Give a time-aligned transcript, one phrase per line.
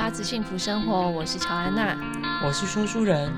[0.00, 1.94] 八字幸福生活，我是乔安娜，
[2.42, 3.30] 我是说书人，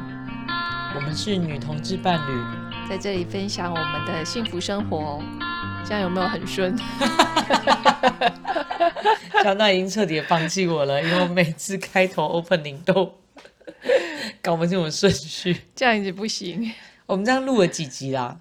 [0.95, 5.20] 我们是女同志伴侣，在这里分享我们的幸福生活，
[5.84, 6.78] 这样有没有很顺？
[9.43, 13.12] 乔娜已经彻底放弃我了，因为我每次开头 opening 都
[14.40, 16.72] 搞不清楚顺序，这样子不行。
[17.06, 18.38] 我们这样录了几集啦？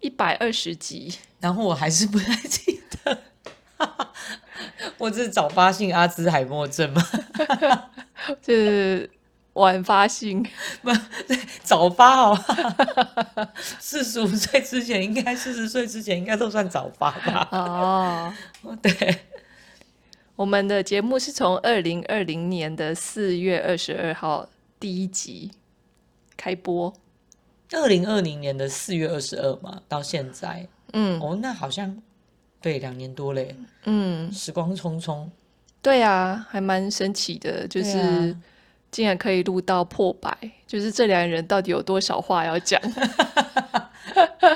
[0.00, 3.22] 一百二十集，然后我还是不太记得。
[4.98, 7.02] 我这是早发性阿兹海默症吗？
[8.40, 9.10] 这是
[9.54, 10.42] 晚发性，
[10.82, 10.90] 不
[11.26, 13.52] 对，早发好吧？
[13.78, 17.48] 四十五岁之前应该，四十岁之前应该都算早发吧？
[17.52, 18.32] 哦，
[18.80, 19.20] 对，
[20.36, 24.48] 我们的节目是从二零二零年的四月二十二号
[24.80, 25.50] 第一集
[26.36, 26.92] 开播，
[27.72, 32.00] 二零二零年的四月二十二嘛，到现在，嗯，哦，那好像。
[32.64, 33.54] 对，两年多嘞，
[33.84, 35.28] 嗯，时光匆匆。
[35.82, 38.34] 对啊，还蛮神奇的，就是
[38.90, 42.80] 竟然可以录到破百，啊、就是这两人到底有多少话要讲？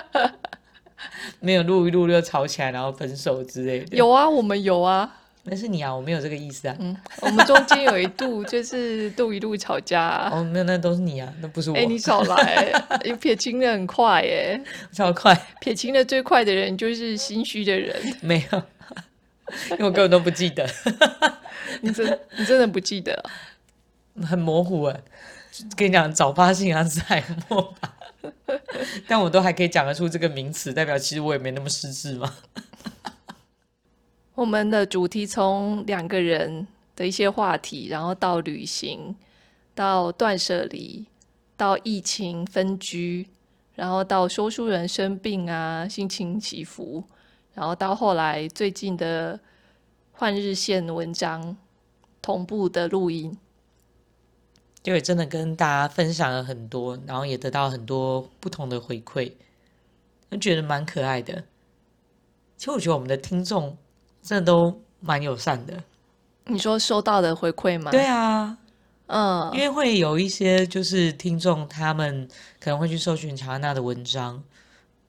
[1.40, 3.94] 没有录一录就吵起来，然后分手之类的。
[3.94, 5.17] 有啊，我们有啊。
[5.50, 6.76] 那是你啊，我没有这个意思啊。
[6.78, 10.30] 嗯，我们中间有一度就是度一度吵架啊。
[10.32, 11.76] 哦，没有，那都是你啊，那不是我。
[11.76, 12.72] 哎，你少来，
[13.04, 14.60] 你撇清的很快耶，
[14.92, 15.34] 超快。
[15.60, 17.94] 撇清的最快的人就是心虚的人。
[18.20, 18.62] 没有，
[19.72, 20.68] 因为我根本都不记得。
[21.82, 23.24] 你真你真的不记得？
[24.26, 25.00] 很模糊哎。
[25.76, 27.94] 跟你讲，早发性阿兹海默吧。
[29.08, 32.32] 但我都还可以讲得出这个名词，代表其实我也没那么失智嘛。
[34.38, 39.16] 我们的主题从两个人的一些话题，然后到旅行，
[39.74, 41.04] 到断舍离，
[41.56, 43.26] 到疫情分居，
[43.74, 47.02] 然后到说书人生病啊，心情起伏，
[47.52, 49.40] 然后到后来最近的
[50.12, 51.56] 换日线文章
[52.22, 53.36] 同步的录音，
[54.84, 59.32] 对，真的跟大家分享了很多，然后也得到很多不同的回馈，
[60.30, 61.42] 我觉得蛮可爱的。
[62.56, 63.76] 其实我觉得我们的听众。
[64.22, 65.82] 这都蛮友善的。
[66.44, 67.90] 你说收到的回馈吗？
[67.90, 68.56] 对啊，
[69.06, 72.26] 嗯，因为会有一些就是听众，他们
[72.58, 74.42] 可能会去搜寻乔安娜的文章，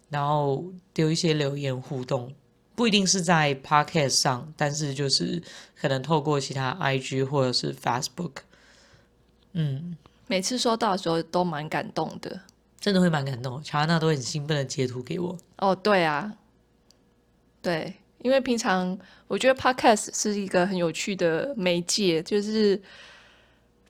[0.10, 2.34] 然后丢一些留言互动，
[2.76, 5.42] 不一定是在 Podcast 上，但是就是
[5.80, 8.32] 可能透过其他 IG 或者是 Facebook，
[9.54, 9.96] 嗯，
[10.28, 12.42] 每次收到的时候都蛮感动的，
[12.82, 13.64] 真的会蛮感动。
[13.64, 15.38] 乔安娜都很兴奋的截图给我。
[15.60, 16.34] 哦，对啊，
[17.62, 17.94] 对。
[18.22, 18.98] 因为平常
[19.28, 22.82] 我觉得 Podcast 是一个很有趣的媒介，就是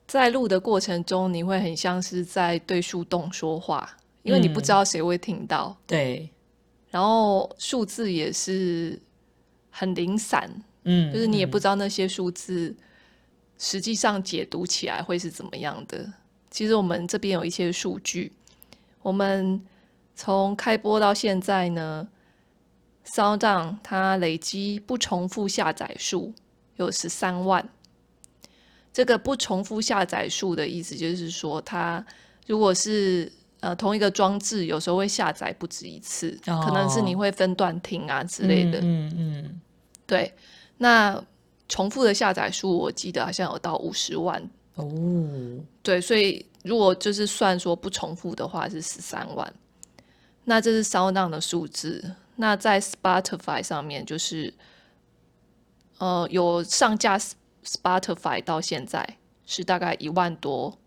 [0.06, 5.76] 在录的过程中，你会很像是在对树洞说话，因为你不知道谁会听到。
[5.76, 6.30] 嗯、对，
[6.90, 8.96] 然后数字也是
[9.70, 10.48] 很零散，
[10.84, 12.72] 嗯，就是你也不知道那些数字
[13.58, 16.12] 实际上解读起来会是怎么样的。
[16.52, 18.32] 其实我们这边有一些数据，
[19.02, 19.60] 我们
[20.14, 22.08] 从开播到现在呢。
[23.06, 26.32] SoundOn 它累积不重复下载数
[26.76, 27.68] 有十三万。
[28.92, 32.04] 这个不重复下载数的意思就是说，它
[32.46, 38.80] 如果是呃同一个装置，有时候会下载不止一次，哦、可能是你会分段听啊之类的。
[38.80, 39.60] 嗯嗯，嗯
[40.06, 40.32] 对。
[40.76, 41.22] 那
[41.68, 44.42] 重复的下载数，我记得好像有到五十万。
[44.74, 44.90] 哦。
[45.82, 49.52] 对，所以如果就是算说不重复的话，是十三万。
[50.44, 52.12] 那这是 SoundOn 的数字。
[52.36, 54.54] 那在 Spotify 上面，就是
[55.98, 57.18] 呃有上架
[57.62, 60.78] Spotify 到现在是大概一万多，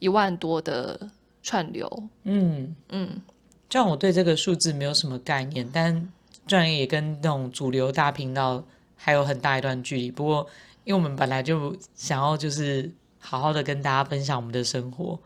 [0.00, 1.10] 一万多的
[1.42, 2.08] 串流。
[2.24, 3.22] 嗯嗯，
[3.68, 6.08] 这样我对这个数字没有什么概念，但
[6.46, 8.64] 这样也跟那种主流大频道
[8.96, 10.10] 还有很大一段距离。
[10.10, 10.44] 不过，
[10.82, 15.16] 因为我们本来就想要就是好好的跟大家分享我们的生活，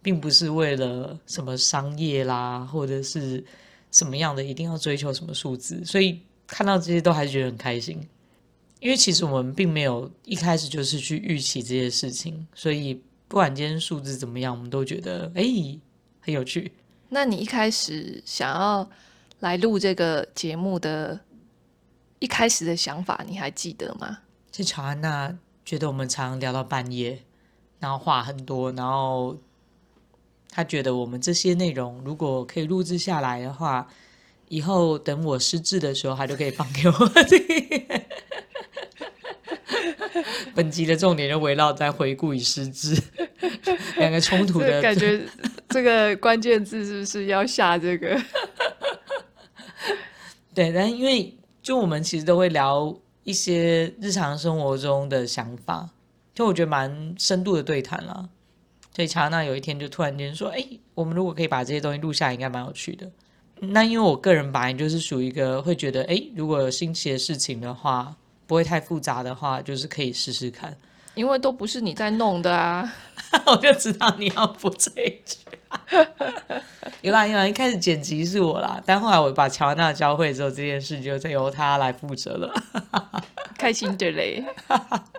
[0.00, 3.44] 并不是为了什么商业啦，或者是。
[3.92, 7.98] 什么样的一定要追求什么数字，所以看到这些都还是觉得很开心。
[8.80, 12.94] 因为其实我们并没有一开始就是去预期这些事情，所以
[13.26, 15.42] 不管今天数字怎么样，我们都觉得哎
[16.20, 16.70] 很有趣。
[17.08, 18.88] 那你一开始想要
[19.40, 21.18] 来录这个节目的
[22.18, 24.18] 一开始的想法，你还记得吗？
[24.52, 27.22] 是乔安娜觉得我们常常聊到半夜，
[27.80, 29.36] 然后话很多，然后。
[30.56, 33.86] 他觉得我们这些内容如果可以录制下来的话，
[34.48, 36.94] 以后等我失智的时候，他就可以放给我
[37.24, 37.86] 听。
[40.54, 42.98] 本集的重点就围绕在回顾与失智
[43.98, 45.20] 两个冲突的感觉。
[45.68, 48.18] 这个关键字是不是要下这个？
[50.54, 55.90] 对，但因为就我们其实都会聊一些日常生活中的想法，
[56.34, 58.30] 就我觉得蛮深度的对谈了。
[58.96, 63.06] 所以乔安娜有一天就突然间说：“哎，我们如果可以把这些东西录下来，应该蛮有趣的。”
[63.60, 68.16] 那因为我个人本来就是属于一个会觉得，哎，如果有新奇的事情的话，
[68.46, 70.74] 不会太复杂的话，就是可以试试看。
[71.14, 72.90] 因为都不是你在弄的啊，
[73.44, 75.36] 我就知道你要补这一句。
[77.02, 82.50] 有啦有啦，一开始剪辑是我啦，但后来我把乔安娜教会之后，这件事就再由他来负责了。
[83.58, 84.42] 开心的嘞，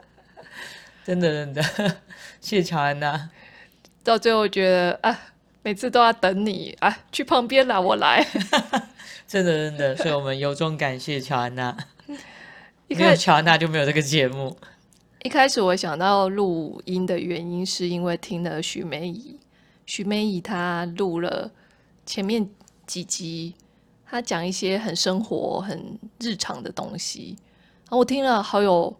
[1.06, 1.62] 真的真的，
[2.42, 3.30] 谢谢乔安娜。
[4.08, 5.20] 到最后觉得啊，
[5.64, 8.26] 每次都要等你啊，去旁边啦，我来。
[9.28, 11.76] 真的真的，所以我们由衷感谢乔安娜。
[12.88, 14.56] 没有乔安娜就没有这个节目。
[15.24, 19.38] 一开始我想到录音的原因，是因为听了许美仪，
[19.86, 21.52] 许美仪她录了
[22.06, 22.50] 前面
[22.86, 23.56] 几集，
[24.10, 27.36] 她讲一些很生活、很日常的东西，
[27.84, 28.98] 然后我听了好有，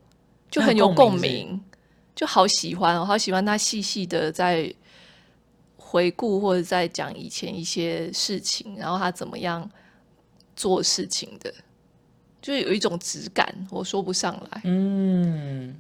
[0.52, 1.62] 就很有共鸣，
[2.14, 4.74] 就好喜欢，我好喜欢她细细的在。
[5.90, 9.70] 回顾或者在讲以前一些事情，然后他怎么样
[10.54, 11.54] 做事情的，
[12.42, 14.62] 就是有一种质感，我说不上来。
[14.66, 15.74] 嗯，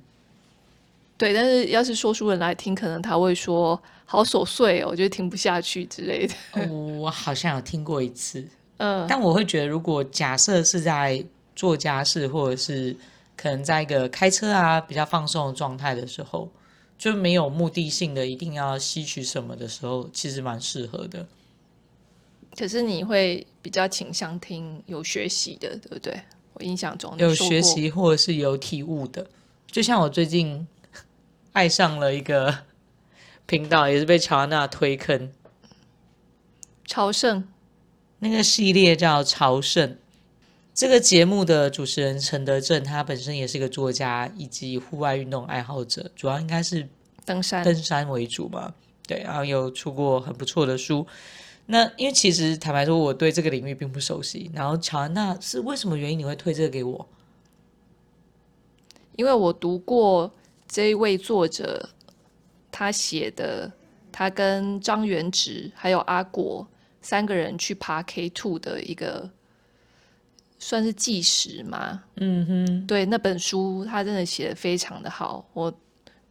[1.17, 6.33] 对，但是要是说书人来听，可能他会说好琐碎哦，我觉得听不下去之类的。
[6.55, 6.67] 哦，
[7.01, 11.21] 我好像有听过一次，嗯，但我会觉得，如果假设是在
[11.53, 12.95] 做家事，或者是
[13.35, 16.49] 可能在一个开车啊比较放松的状态的时候。
[16.97, 21.27] 就没有目的性的一定要吸取什么的时候，其实蛮适合的。
[22.57, 26.19] 可是你会比较倾向听有学习的，对不对？
[26.53, 29.27] 我印象中有学习或者是有体悟的。
[29.67, 30.67] 就像我最近
[31.53, 32.63] 爱上了一个
[33.45, 35.31] 频道，也是被乔安娜推坑。
[36.83, 37.47] 朝圣
[38.19, 39.97] 那个系列叫朝圣。
[40.77, 46.87] 这个节目的主持人陈德正，他本身也是一个作家以及户外运动爱好者，主要应该是
[47.25, 48.71] 登山登山为主嘛。
[49.07, 51.07] 对，然后有出过很不错的书。
[51.65, 54.51] 那因为其实坦白说，我对这个领域并不熟悉。
[54.53, 57.09] 然后乔安娜是为什么原因你会推这个给我？
[59.15, 60.31] 因为我读过
[60.67, 61.89] 这一位作者
[62.71, 63.71] 他写的，
[64.11, 66.67] 他跟张元直还有阿国
[67.01, 69.31] 三个人去爬 K Two 的一个。
[70.59, 72.03] 算是纪实吗？
[72.15, 75.71] 嗯哼，对，那本书他真的写的非常的好，我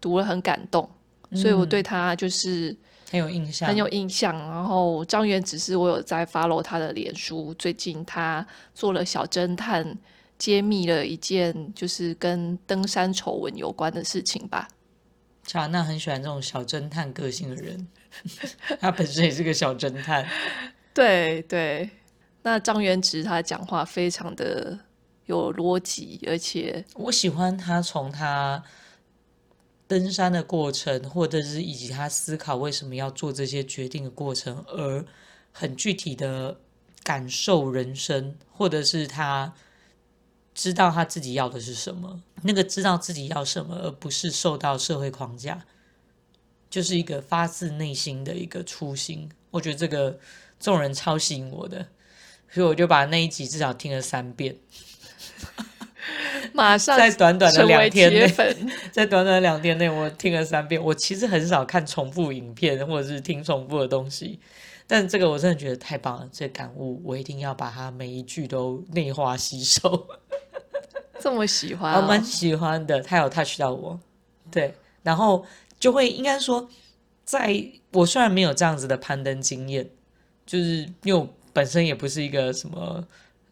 [0.01, 0.89] 读了很感动，
[1.31, 2.77] 嗯、所以我对他就是
[3.11, 4.37] 很有印象，很有印象。
[4.51, 8.45] 然后张元只是我有在 follow 他的脸书，最近他
[8.75, 9.97] 做了小侦探，
[10.39, 14.69] 揭秘了一件就是跟登山丑闻有关的事情吧。
[15.47, 17.87] 乔安娜很喜欢这种小侦探个性的人，
[18.81, 20.27] 他本身也是个小侦探。
[20.93, 21.89] 对 对。
[22.47, 24.79] 那张元直他讲话非常的
[25.25, 28.63] 有逻辑，而且我喜欢他从他
[29.89, 35.05] 登山的过程，或者是以及他思考为什么要做这些决定的过程，而
[35.51, 36.61] 很具体的
[37.03, 39.53] 感受人生，或者是他
[40.55, 45.65] 知道他自己要的是什么，那个知道自己要什么，而不是受到社会框架，
[46.71, 49.29] 就是一个发自内心的一个初心。
[49.51, 50.21] 我觉得这个
[50.61, 51.89] 众人超吸引我的。
[52.51, 54.57] 所以我就把那一集至少听了三遍，
[56.55, 58.27] 马上 在短短的两天内，
[58.91, 60.83] 在短短的两天内，我听了三遍。
[60.83, 64.41] 我其实很少看重复影片或者是听重复的东西，
[64.87, 70.07] 但这个我真的觉得太棒了，这个感悟我一定要把它每一句都内化吸收。
[71.19, 73.99] 这么喜欢、哦，我蛮喜欢的，他有 touch 到我，
[74.51, 75.45] 对，然后
[75.79, 76.69] 就会应该说，
[77.25, 79.91] 在我虽然没有这样子的攀登经验，
[80.47, 81.29] 就是因为。
[81.57, 83.03] 本身也不是一个什么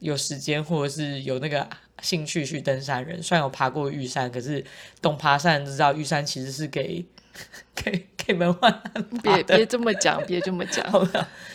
[0.00, 1.66] 有时间或者是有那个
[2.02, 4.62] 兴趣去登山人，虽然有爬过玉山，可是
[5.00, 7.02] 懂爬山知道玉山其实是给
[7.74, 8.92] 给给门外汉。
[9.22, 10.84] 别别这么讲， 别这么讲，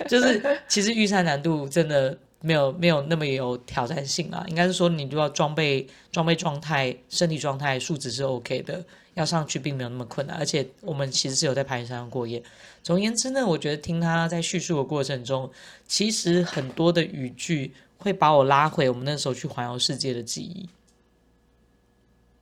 [0.10, 4.44] 就是其实玉山难度真的没有没有那么有挑战性啊。
[4.48, 10.36] 应该是说你就要装备装备状态、身体状态、素质是 OK 的，要上去并没有那么困难。
[10.38, 12.42] 而且我们其实是有在盘山上过夜。
[12.82, 15.52] 总而言之呢，我觉得听他在叙述的过程中，
[15.88, 20.70] 其实很多的语句会把我拉回我们那时候去环游世界的记忆。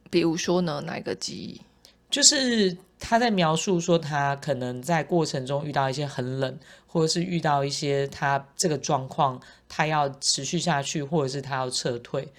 [0.10, 1.62] 比如说呢，哪个记忆？
[2.10, 12.32] 就是他在描述说，他可能在过程中遇到一些很冷，或者是遇到一些他这个状况，他要持续下去，或者是他要撤退。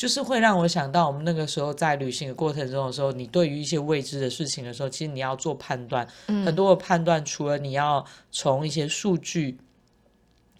[0.00, 6.08] 就是会让我想到，我们那个时候在旅行的过程中的时候，你对于一些未知的事情的时候，其实你要做判断。
[6.28, 9.58] 嗯、很多的判断，除了你要从一些数据，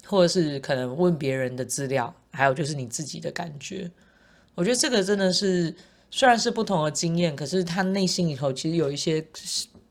[0.05, 3.89] 或者是可能问别人的资料，还有就是你自己的感觉。
[4.53, 5.75] 我觉得这个真的是
[6.11, 9.25] 虽然是不同的经验，可是他内心里头其实有一些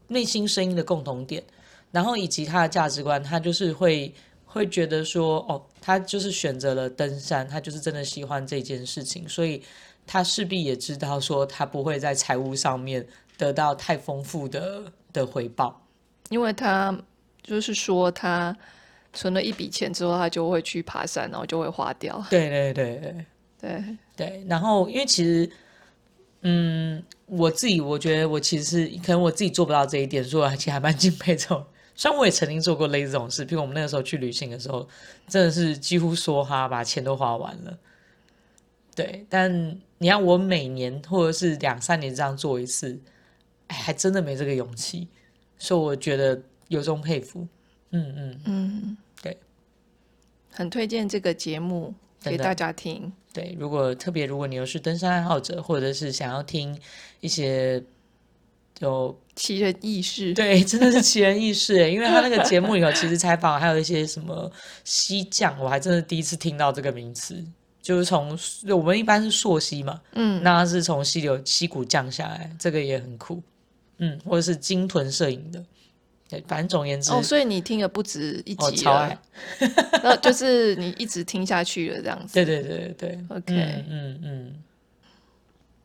[0.07, 1.43] 内心声音的共同点，
[1.91, 4.15] 然后以及他的价值观，他就是会
[4.53, 9.63] 会觉得说，哦，他就是选择了登山，他就是真的喜欢这件事情，所以
[10.07, 13.07] 他势必也知道说，他不会在财务上面
[13.39, 15.81] 得到太丰富的的回报，
[16.31, 16.99] 因为他
[17.43, 18.57] 就是说他。
[19.13, 22.25] 存了一笔钱之后，他就会去爬山，然后就会花掉。
[22.31, 23.25] 对对对对
[23.61, 24.47] 对对。
[24.49, 25.51] 然后，因为其实，
[26.43, 31.67] 嗯，我自己我觉得我其实是可能我自己做不到这一点，所以我其实还蛮 敬佩这种。
[32.01, 34.89] 虽然我也曾经做过类似这种事，比如我们那个时候去旅行的时候，
[35.29, 37.79] 真的是几乎说哈把钱都花完了。
[38.95, 42.99] 对，但你要我每年或者是两三年这样做一次，
[43.67, 45.09] 哎，还真的没这个勇气。
[45.59, 47.47] 所以我觉得由衷佩服。
[47.91, 49.37] 嗯嗯嗯，对，
[50.51, 51.93] 很推荐这个节目
[52.23, 53.13] 给大家听。
[53.31, 56.81] 对，如果特别如果你又是登山爱好者，或者是想要听
[57.21, 57.85] 一些
[58.81, 64.51] 有奇人异事，对，真的是奇人异事哎，因为他那个节目里头其实采访还有一些什么
[64.85, 67.45] 溪降，我还真的第一次听到这个名词，
[67.83, 73.43] 就是从我们一般是溯溪嘛，嗯，那是从溪流溪谷降下来，这个也很酷，
[73.99, 75.65] 嗯，或者是鲸豚摄影的。
[76.31, 82.35] 对，反正总言之，哦，所以你听了不止一集了，哦、超爱就是你一直听下去了，这样子。
[82.35, 84.55] 对对对对对，OK，嗯嗯嗯。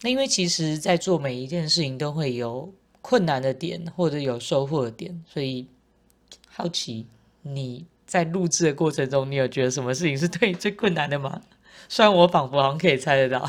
[0.01, 2.71] 那因为其实，在做每一件事情都会有
[3.07, 5.67] 困难的点，或者有收获的点，所以
[6.49, 7.05] 好奇
[7.43, 11.39] 你在录制的过程中，你有觉得什么事情是对你最困难的吗？
[11.87, 13.47] 虽然我仿佛好像可以猜得到。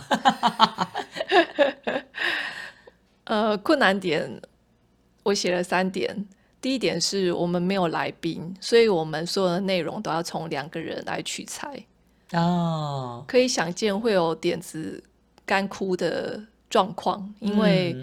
[3.25, 4.43] 呃，困难点，
[5.23, 6.29] 我写了三点。
[6.61, 11.83] 第一点是我们没有来宾，所以我们所有的内容都要从两个人来取材。
[12.33, 15.03] 哦，可以想见会有点子
[15.47, 17.97] 干枯的状况，因为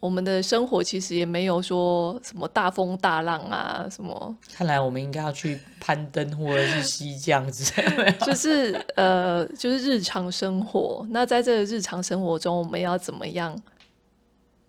[0.00, 4.36] 我们的生活其实也没有说什么大风大浪啊什么。
[4.52, 8.12] 看来我们应该要去攀登或者是西降之类的。
[8.26, 11.06] 就是呃，就是日常生活。
[11.10, 13.54] 那在这个日常生活中，我们要怎么样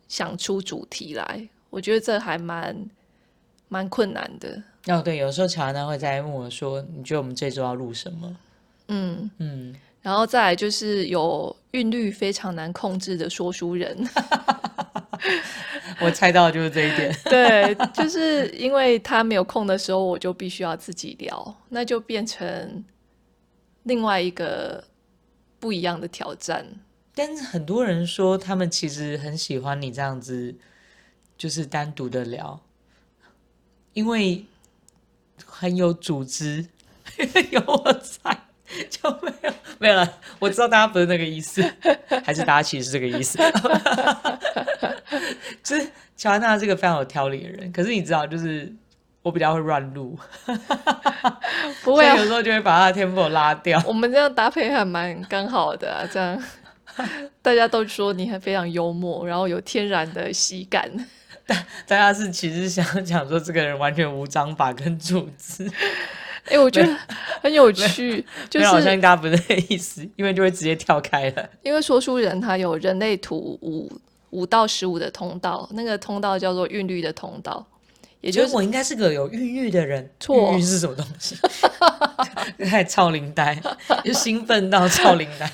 [0.10, 1.48] 想出主题来？
[1.70, 2.76] 我觉得这还蛮
[3.70, 4.62] 蛮困难的。
[4.88, 8.36] 哦，对，有时候乔安娜会在问我说：“你觉得我们这周要录什么？”
[8.90, 13.98] 嗯嗯，然后再来就是有韵律非常难控制的说书人。
[16.02, 17.16] 我猜到的就是这一点。
[17.26, 22.84] 对，就是因为他没有空的时候，我就必须要自己聊，那就变成
[23.84, 24.84] 另外一个
[25.60, 26.66] 不一样的挑战。
[27.14, 30.56] 但是很多人说，他们其实很喜欢你这样子。
[31.38, 32.62] 就是单独的聊，
[33.94, 34.46] 因为
[35.44, 36.68] 很有组织，
[37.50, 38.41] 有我在
[38.90, 40.08] 就没有没有了。
[40.40, 41.64] 我知道大家不是那个意思，
[42.26, 43.38] 还是大家其实是这个意思。
[45.64, 48.74] 就是乔安娜是个非常有条理的人，可是你知道，就是
[49.22, 50.18] 我比较会乱录，
[51.84, 53.82] 不会、啊、有时候就会把他的 tempo 拉掉。
[53.86, 56.42] 我们这样搭配还蛮刚好的、啊，这样
[57.42, 60.90] 大家都说你还非常幽默，然后有天然的喜感。
[61.86, 65.70] 大家是其实想讲说这个人完全无章法跟组织，
[66.52, 66.98] 哎、欸，我觉得
[67.42, 71.50] 很有趣，就是好像大家不是这个意思，因为就会直接跳开了。
[71.64, 73.90] 因为说书人他有人类图五
[74.32, 77.66] 五到十五的通道，那个通道叫做韵律的通道，
[78.20, 80.10] 也就是我应该是个有韵律的人。
[80.20, 81.38] 错，韵律是什么东西？
[82.70, 83.58] 太超龄呆，
[84.04, 85.50] 就兴奋到超龄呆，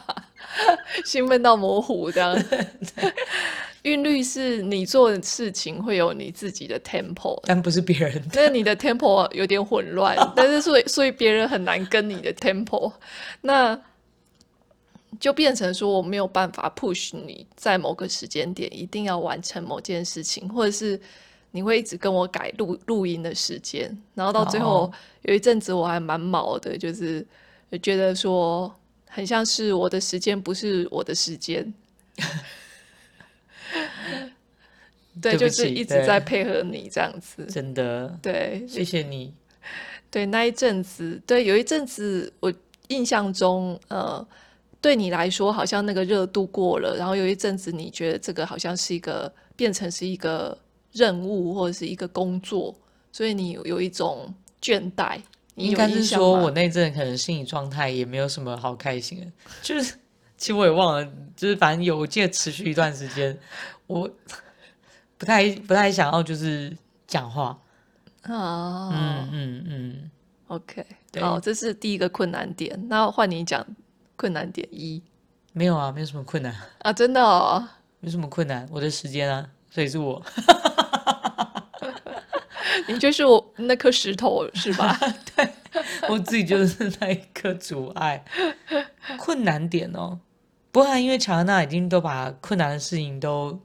[1.04, 2.34] 兴奋到模糊这样。
[3.86, 8.30] 韵律是你做的事情会有你自己的 tempo，但不是别人的。
[8.34, 12.92] 那你的 tempo 有点混乱， 但是所以所以别人很难跟你的 tempo，
[13.42, 13.80] 那
[15.20, 21.00] 就变成说我没有办法 push 你在某个时间点一定要完成某件事情，或者是
[21.52, 27.24] 你会一直跟我改录录音的时间，然后到最后有一阵子我还蛮毛的，就是
[27.80, 28.74] 觉得说
[29.08, 31.72] 很像是我的时间不是我的时间。
[35.20, 38.18] 对，就是一直在配合你这样子，真的。
[38.20, 39.32] 对，谢谢你。
[40.10, 42.52] 对，那一阵子，对，有一阵子，我
[42.88, 44.26] 印象中，呃，
[44.80, 50.56] 对你来说好像那个热度过了，然后有一阵子你觉得这个好像是一个变成是一个
[50.92, 52.74] 任务或者是一个工作，
[53.10, 54.32] 所以你有有一种
[54.62, 55.18] 倦怠。
[55.54, 59.26] 你应该是说我那阵可能心理状态也没有什么好开心的，
[59.62, 59.94] 就是
[60.36, 61.04] 其实我也忘了，
[61.36, 63.36] 就是反正有我记得持续一段时间
[63.86, 64.10] 我。
[65.18, 66.76] 不太不太想要就是
[67.06, 67.58] 讲话
[68.20, 70.10] 啊，嗯嗯嗯
[70.48, 70.84] ，OK，
[71.18, 72.78] 好，这是第一个困难点。
[72.86, 73.66] 那换你讲
[74.14, 75.02] 困难点一，
[75.54, 77.66] 没有啊，没有什么困难啊，真的哦，
[78.00, 80.22] 没什么困难，我的时间啊，所以是我。
[82.86, 85.00] 你就是我那颗石头是吧？
[85.36, 85.48] 对，
[86.08, 88.24] 我自己就是那一个阻碍。
[89.18, 90.18] 困难点哦，
[90.72, 93.60] 不过因为乔安娜已经都把困难的事情都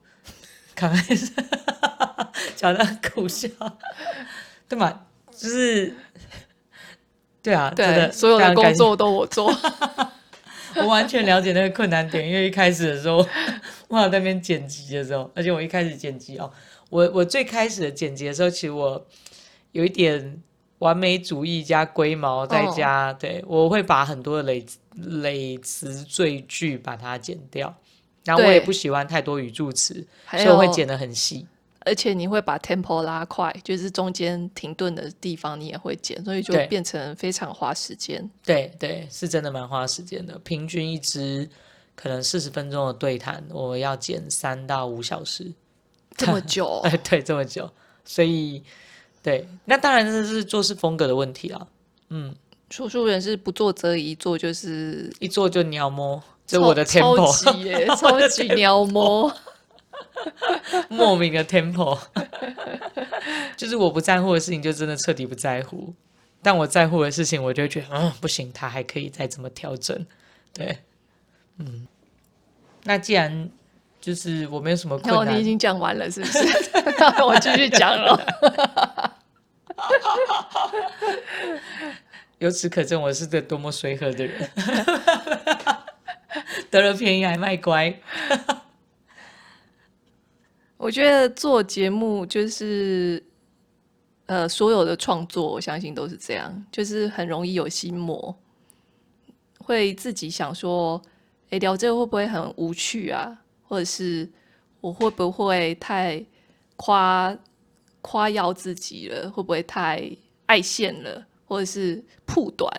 [0.75, 1.46] 扛在身上，
[2.56, 3.48] 乔安娜苦笑，
[4.68, 5.06] 对嘛？
[5.32, 5.96] 就是，
[7.42, 9.51] 对啊，对，真的所有的工作都我做。
[10.75, 13.18] 我完全了解那个困难点，因为一开始的时候，
[13.90, 16.51] 我在那边剪辑的时候，而且我一开始剪辑哦。
[16.90, 19.06] 我我最开始的剪辑的时候，其实我
[19.74, 20.42] 有一点
[20.82, 23.20] 完美主义加龟毛，再加、oh.
[23.20, 27.74] 对，我会把很多的累累词赘句把它剪掉，
[28.26, 31.46] 然后我也不喜欢太多语助词，所以我会剪得很细。
[31.84, 38.28] 而且你会把 tempo 拉快，就是中间停顿的地方你也会剪，所以就变成非常花时间。
[38.44, 40.38] 对对，是真的蛮花时间的。
[40.40, 41.48] 平均一支
[41.96, 45.52] 可能四十分钟的对谈，我要剪三到五小时。
[46.18, 47.72] 这么久，哎， 对，这么久，
[48.04, 48.64] 所以，
[49.24, 51.68] 对，那当然这是做事风格的问题了。
[52.10, 52.36] 嗯，
[52.70, 59.32] 说书人是不做则已，做就是一做就鸟摸，这我的 tempo，超级耶， 超级鸟摸，
[60.90, 61.98] 莫名的 tempo，
[63.56, 65.94] 就是我不在乎的事情，就真的彻底不在乎；
[66.42, 70.06] 但我在乎的事情，我就觉得，嗯，不行，他还可以再怎么调整。
[70.54, 70.80] 对，
[71.60, 71.88] 嗯，
[72.84, 73.50] 那既然。
[74.01, 75.28] 就是我没有什么困难。
[75.28, 76.40] 哦，你已经讲完了，是不是？
[77.24, 78.20] 我继续讲了。
[82.39, 84.50] 由此可证，我是个多么随和的人。
[86.70, 87.93] 得了便宜还卖乖。
[90.77, 93.24] 我觉得做节目就是，
[94.25, 98.36] 呃，所有的创作，我相信都是这样，就是很容易有心魔，
[99.60, 101.00] 会自己想说，
[101.51, 103.38] 哎，聊这个会不会很无趣啊？
[103.67, 104.27] 或者是
[104.79, 106.25] 我会不会太
[106.75, 107.38] 夸
[108.02, 109.30] 夸耀自己了？
[109.30, 110.10] 会不会太
[110.46, 111.26] 爱现了？
[111.46, 112.70] 或者是铺短？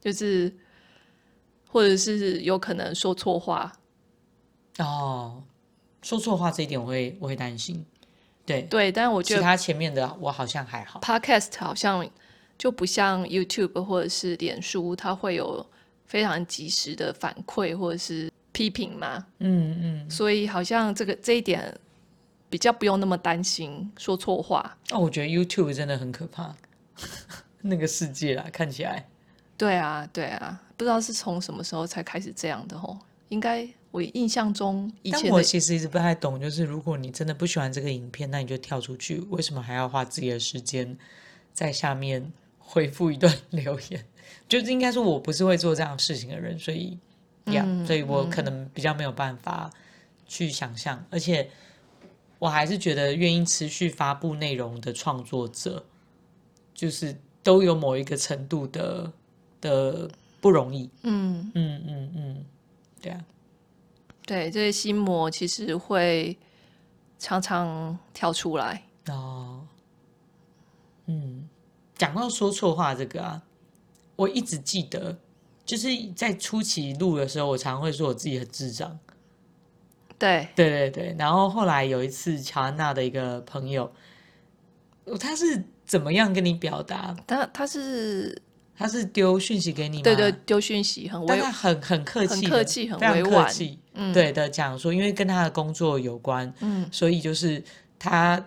[0.00, 0.52] 就是
[1.68, 3.72] 或者是有可能说错话？
[4.78, 5.42] 哦，
[6.02, 7.84] 说错话这一点我会我会担心。
[8.46, 11.00] 对对，但是我觉得其他前面的我好像还好。
[11.00, 12.08] Podcast 好像
[12.56, 15.64] 就不像 YouTube 或者是脸书，它会有
[16.06, 18.30] 非常及时的反馈，或者是。
[18.50, 21.72] 批评嘛，嗯嗯，所以好像这个这一点
[22.48, 24.76] 比较不用那么担心说错话。
[24.90, 26.54] 哦，我觉得 YouTube 真的很可怕，
[27.62, 29.08] 那个世界啦，看起来。
[29.56, 32.96] 对啊，对啊，不知道是从什么时候才开始这样的吼？
[33.28, 40.96] 应该我印象中以前，但我其实一直不太懂，就是如果你真的不喜欢这个影片，那你就跳出去，为什么还要花自己的时间
[41.52, 44.04] 在下面回复一段 留言？
[44.48, 46.98] 就是应该说，我不是会做这样事情的人，所以。
[47.50, 49.70] 嗯，所以我可能比较没有办法
[50.26, 51.48] 去想象，嗯，而且
[52.38, 55.84] 我还是觉得愿意持续发布内容的创作者，
[56.74, 59.12] 就是都有某一个程度的
[59.60, 60.88] 的不容易。
[61.02, 62.44] 嗯嗯嗯嗯，
[63.00, 63.24] 对啊，
[64.26, 66.36] 对，这些心魔其实会
[67.18, 68.84] 常常跳出来。
[69.08, 69.66] 哦，
[71.06, 71.48] 嗯，
[71.96, 73.42] 讲到说错话这个啊，
[74.16, 75.18] 我一直记得。
[75.66, 78.98] 就是在初期录的时候，我常会说我自己很智障。
[80.18, 83.90] 对对对对，然后后来有一次，乔安娜的一个朋友，
[85.20, 87.16] 他是怎么样跟你表达？
[87.26, 88.36] 他他是
[88.76, 90.02] 他是丢讯息给你吗？
[90.02, 93.54] 对对，丢讯息很委，但他很很客气，很客气，很委婉。
[93.94, 97.62] 嗯，对的，讲说因为跟他的工作有关，嗯，所以就是
[97.98, 98.44] 他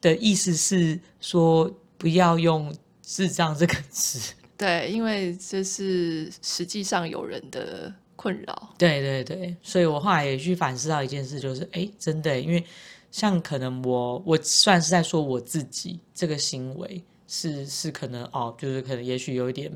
[0.00, 4.34] 的意思是说不要用智障这个词。
[4.56, 7.92] 对，因为这是实际上有人的
[8.24, 8.70] 困扰。
[8.78, 12.64] 对对对，所以我后来也去反思到一件事，就是哎，真的，因为
[13.10, 19.70] 像可能我我算是在说我自己这个行为是是可能哦，就是可能也许有一点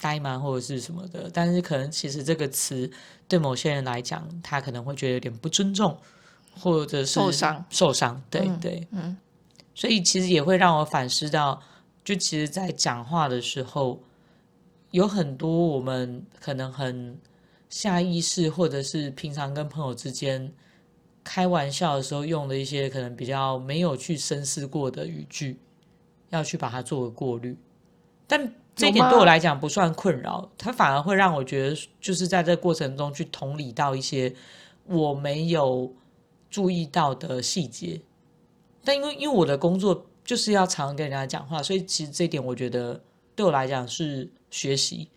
[0.00, 2.88] 怠慢或者是什么的，但是可能其实这个词
[3.26, 5.98] 对某些人来讲，他可能会觉得有点不尊重，
[6.60, 8.22] 或者是受伤受伤。
[8.30, 9.16] 对、嗯、对，嗯，
[9.74, 11.60] 所以其实也会让我反思到。
[12.04, 14.00] 就其实，在讲话的时候，
[14.90, 17.18] 有很多我们可能很
[17.68, 20.52] 下意识，或者是平常跟朋友之间
[21.22, 25.58] 开玩笑的时候用的一些可能比较没有去深思过的语句，
[26.30, 27.56] 要去把它做个过滤。
[28.26, 34.34] 但这一点对我来讲不算困扰，它反而会让我觉得，就是在这个过程中去同理到一些
[34.86, 35.94] 我没有
[36.50, 38.00] 注意到的细节。
[38.84, 40.06] 但因为因为我的工作。
[40.26, 43.00] 就是要常跟人家讲话，所以其实这一点我觉得
[43.36, 45.08] 对我来讲是学习。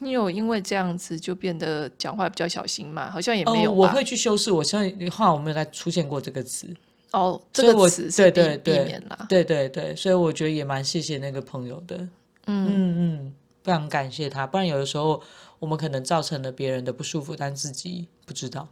[0.00, 3.10] 你有因为这样子就变得讲话比较小心嘛？
[3.10, 3.74] 好像也没有、哦。
[3.74, 4.50] 我会去修饰。
[4.50, 6.74] 我现在话我没有再出现过这个词。
[7.12, 9.26] 哦，这个词是避避免啦。
[9.28, 11.96] 对对对，所以我觉得也蛮谢谢那个朋友的。
[11.96, 12.10] 嗯
[12.46, 14.46] 嗯嗯，非常感谢他。
[14.46, 15.22] 不然有的时候
[15.58, 18.68] 我们可能造成了别人的不舒服，但自己不知道。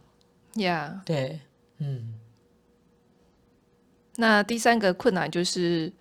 [0.55, 1.39] 呀，对，
[1.79, 2.13] 嗯。
[4.15, 5.91] 那第三个困难就是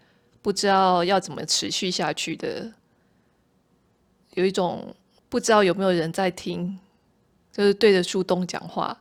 [0.46, 2.72] 不知道要怎么持续下去的，
[4.34, 4.94] 有一种。
[5.28, 6.78] 不知道有没有人在听，
[7.52, 8.96] 就是对着树洞讲话，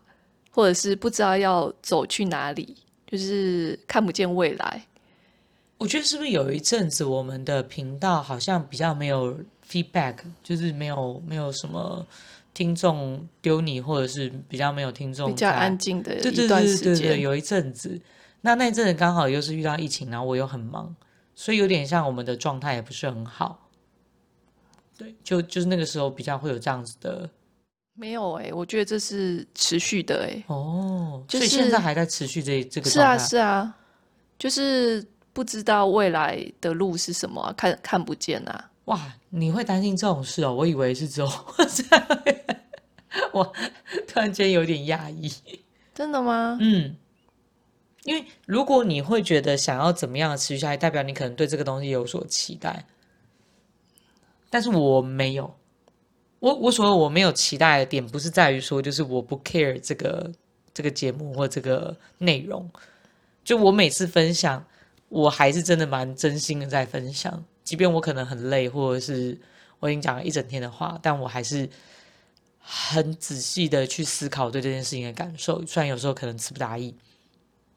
[0.49, 4.87] 或者是不知道要走去哪里，就是看不见未来。
[5.77, 12.03] 我觉得是不是有一阵子我们的频道好像比较没有 feedback，就是没有没有什么
[12.55, 16.85] 听众丢你，或者是比较没有听众比较安静的一段时间。
[16.85, 18.01] 对对对对，有一阵子，
[18.41, 20.93] 那那一阵子刚好又是遇到疫情，然后我又很忙，
[21.35, 23.69] 所以有点像我们的状态也不是很好。
[24.97, 27.29] 对，就就是那个时候比较会有这样子的，
[27.93, 33.17] 没有哎、欸，我觉得这是持续的哎、欸，哦，就是、所以现在还在持续这这个状态。
[33.17, 33.77] 是啊是啊，
[34.39, 38.71] 就是不知道未来的路是什么、啊，看看不见啊。
[38.85, 40.53] 哇，你会担心这种事哦？
[40.53, 41.33] 我以为是这种，
[43.33, 43.43] 我
[44.07, 45.29] 突然间有点讶异。
[45.93, 46.57] 真的吗？
[46.61, 46.95] 嗯，
[48.05, 52.85] 因为如果你会觉得想要怎么样持续下来，代表你可能对这个东西有所期待。
[54.49, 55.53] 但是我没有，
[56.39, 60.31] 我我所谓我没有期待的点，不是在于说，就是我不 care 这个
[60.71, 62.69] 这个节目或这个内容。
[63.43, 64.63] 就我每次分享，
[65.09, 69.37] 我还是真的蛮真心的在分享，即便我可能很累，或者是
[69.79, 71.67] 我已经讲了一整天的话，但我还是
[72.59, 75.65] 很仔细的去思考对这件事情的感受。
[75.65, 76.95] 虽然有时候可能词不达意，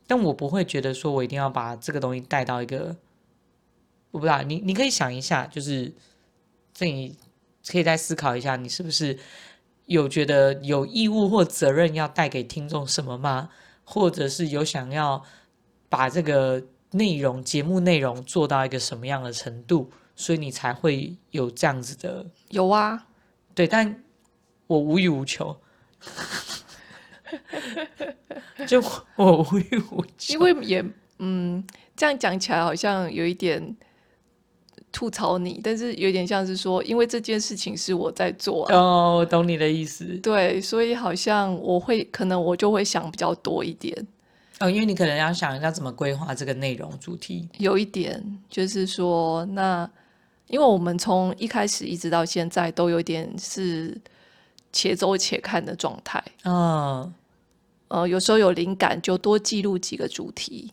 [0.08, 2.96] 但我不会觉得说我一定要把这个东西带到一个，
[4.10, 5.94] 我不知道，你你可以想一下，就是。
[6.74, 7.16] 所以你
[7.66, 9.18] 可以再思考一下，你是不是
[9.86, 13.50] 有觉得有义务或责任要带给听众什么吗？
[13.82, 15.24] 或者是有想要
[15.88, 22.24] 把这个内容、节目内容做到一个什么样的程度，所以你才会有这样子的？
[22.50, 23.08] 有啊，
[23.56, 24.04] 对，但
[24.68, 25.60] 我无欲无求，
[28.66, 28.82] 就
[29.16, 30.84] 我无欲无求，因为也
[31.18, 31.64] 嗯，
[31.96, 33.76] 这样讲起来好像有一点。
[34.90, 38.74] 吐槽你，但是有点像是说，因为这件事情是我在做啊。
[38.74, 40.02] 哦，我懂你的意思。
[40.22, 43.94] 对，所以好像我会，可能我就会想比较多一点。
[44.60, 47.46] 哦，因为你可能要想一下怎么规划这个内容主题。
[47.58, 49.88] 有一点就是说，那
[50.46, 53.96] 因为我们从一开始一直到现在都有点是
[54.72, 56.20] 且走且看的状态。
[56.44, 57.12] 嗯，
[57.88, 60.72] 呃，有时候有灵感就多记录几个主题。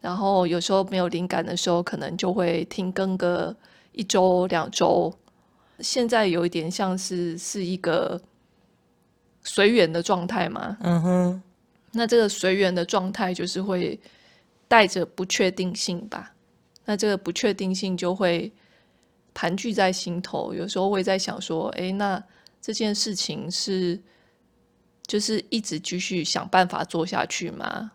[0.00, 3.56] 然后有时候没有灵感的时候，可能就会停更个
[3.92, 5.12] 一周两周。
[5.80, 8.20] 现在有一点像是是一个
[9.42, 10.76] 随缘的状态嘛。
[10.80, 11.42] 嗯哼。
[11.92, 13.98] 那这个随缘的状态就是会
[14.68, 16.34] 带着不确定性吧？
[16.84, 18.52] 那这个不确定性就会
[19.32, 20.52] 盘踞在心头。
[20.52, 22.22] 有时候会在想说，哎，那
[22.60, 23.98] 这件事情是
[25.06, 27.92] 就是一直继续想办法做下去吗？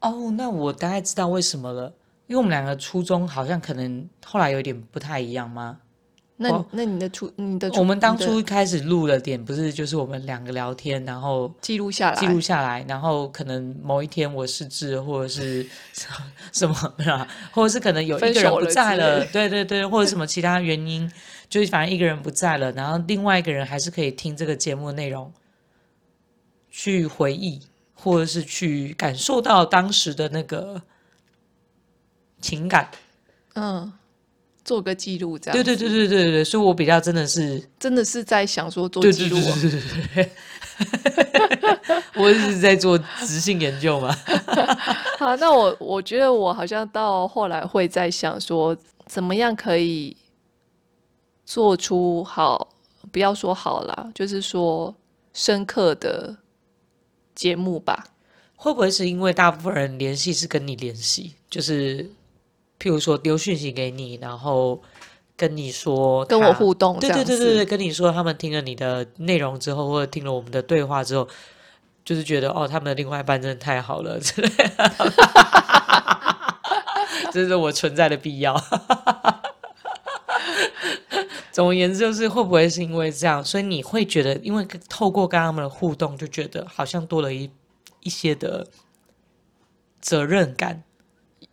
[0.00, 1.92] 哦，那我大概知道为什么了，
[2.26, 5.78] 因为我们两个初衷好像可能后来有点不太一样吗？
[6.42, 15.66] 那那你的初你的我们当初开始录的点不是就是我们两个聊天，然后记录下来，记录下来，然后可能某一天我失智或者是
[16.50, 16.74] 什么，
[17.52, 21.12] 或者是可能有一个人不在了，了对对对，或者什么其他原因，
[21.50, 25.30] 就是反正一个人不在了，然后另外一个人还是可以听这个节目的内容，
[26.70, 27.60] 去回忆。
[28.02, 30.80] 或者是去感受到当时的那个
[32.40, 32.90] 情感，
[33.52, 33.92] 嗯，
[34.64, 35.52] 做个记录这样。
[35.54, 39.80] 对对对对对对，所以我比较真的是真的是在想说做记录，对对对
[40.14, 40.30] 对对，
[42.16, 44.16] 我是在做直性研究嘛。
[45.20, 50.16] 好，那我我觉得我好像到后来会在想说，怎么样可以
[51.50, 52.68] 做出好，
[53.10, 54.94] 不要说好啦，就是说
[55.32, 56.36] 深刻的。
[57.32, 58.04] 节目吧，
[58.54, 62.04] 会不会是因为大部分人联系是跟你联系，就是
[62.78, 64.82] 譬如说丢讯息给你，然后
[65.38, 71.26] 跟你说跟我互动，对对对对对，跟你说他们听了你的内容之后，或者听了我们的对话之后，
[72.04, 74.92] 就是觉得哦，他们的另外一半真的太好了，之类的，
[77.32, 78.54] 这是我存在的必要。
[81.60, 87.50] 总而言之，就是会不会是因为这样，所以你会觉得，因为透过跟他们的互动，就觉得好像多了一
[88.00, 88.66] 一些的
[90.00, 90.82] 责任感。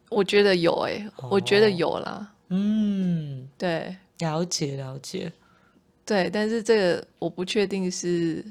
[0.07, 2.33] 我觉得有诶、欸，哦、我觉得有啦。
[2.47, 5.29] 嗯，对，了解了解，
[6.05, 8.41] 对，但是这个我不确定是，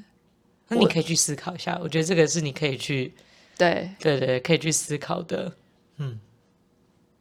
[0.67, 3.11] 那你可以去思考一下，我，我觉得这个是你可以去，
[3.57, 3.89] 对。
[3.99, 5.51] 对对，可以去思考的，
[5.97, 6.19] 嗯，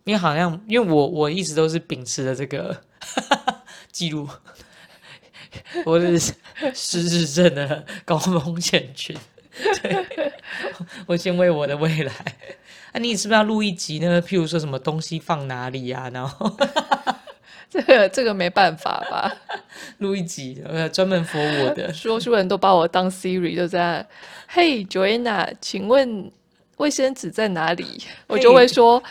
[0.05, 2.79] 因为好像因为我我一直都是秉持的这个
[3.97, 4.29] 记录，
[5.87, 6.35] 我是
[6.75, 9.17] 失智症的高风险群，
[9.83, 10.33] 对，
[11.07, 12.13] 我先为我的未来，
[12.93, 14.21] 那、啊、你是不是要录一集呢？
[14.21, 16.55] 譬如说什么东西放哪里呀、啊，然后。
[17.69, 19.35] 这个这个没办法吧？
[19.99, 24.07] 录一集呃，专门 for 我的， 说书人都把我当 Siri，就在，
[24.47, 26.31] 嘿，Joanna，请问
[26.77, 28.03] 卫生纸在哪里？
[28.29, 29.03] 我就会说，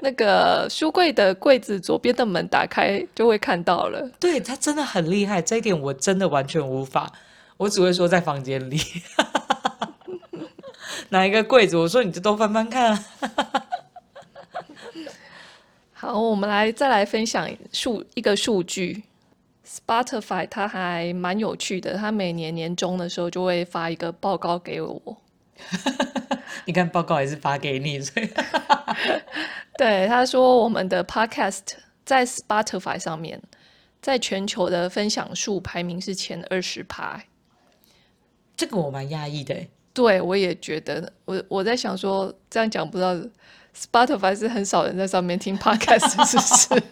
[0.00, 4.10] 那个书柜的柜子左边的门打开就会看到了。
[4.18, 7.12] 对，他真的很厉害，这一点我真的完全无法，
[7.58, 8.78] 我只会说在房间里，
[11.10, 11.76] 哪一个柜子？
[11.76, 13.04] 我说你就都翻翻看啊。
[15.92, 19.02] 好，我们来再来分享数一个数据
[19.68, 25.18] ，Spotify 它还蛮有趣的，它每年年终的时候就会发一个报告给我。
[26.66, 28.28] 你看报告也是发给你，所以
[29.78, 31.62] 对他说，我们的 Podcast
[32.04, 33.40] 在 Spotify 上面，
[34.02, 37.22] 在全球的分享数排名是前二十趴。
[38.56, 39.56] 这个我蛮讶异的，
[39.94, 43.16] 对我也觉得，我我在想说，这样讲不知道。
[43.72, 46.82] Spotify 是很少人在上面听 Podcast，是不是？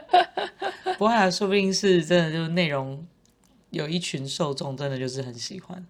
[0.96, 3.06] 不过啊，说不定是真的，就是内容
[3.68, 5.86] 有一群受众真的就是很喜欢。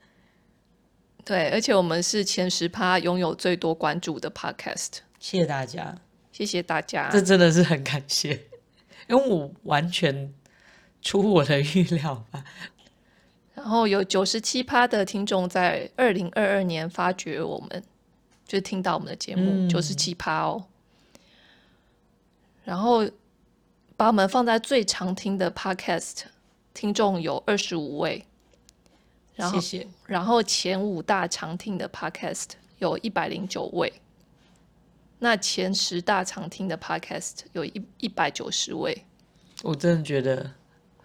[1.27, 5.01] 对，而且我们是前十趴拥有最多关注的 Podcast。
[5.19, 5.99] 谢谢大家，
[6.33, 8.47] 谢谢大家，这真的是很感谢，
[9.09, 10.33] 因为我完全
[11.03, 12.45] 出乎我的预料吧。
[13.55, 17.83] 然后有九十七趴的听众在二零二二年发掘我们。
[18.49, 20.67] 就听到我们的节目九十七趴哦，
[22.63, 23.05] 然后
[23.97, 26.19] 把我们放在最常听的 Podcast
[26.73, 28.25] 听众有二十五位，
[29.37, 29.87] 然后谢谢。
[30.07, 33.93] 然后前五大常听的 Podcast 有一百零九位，
[35.21, 39.05] 那前十大常听的 Podcast 有一一百九十位，
[39.63, 40.51] 我真的觉得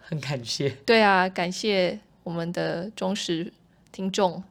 [0.00, 0.70] 很感谢。
[0.84, 3.52] 对啊，感谢我们的忠实
[3.92, 4.42] 听众。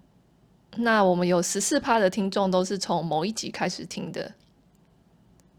[0.77, 4.33] 那我们有十四趴的听众都是从某一集开始听的，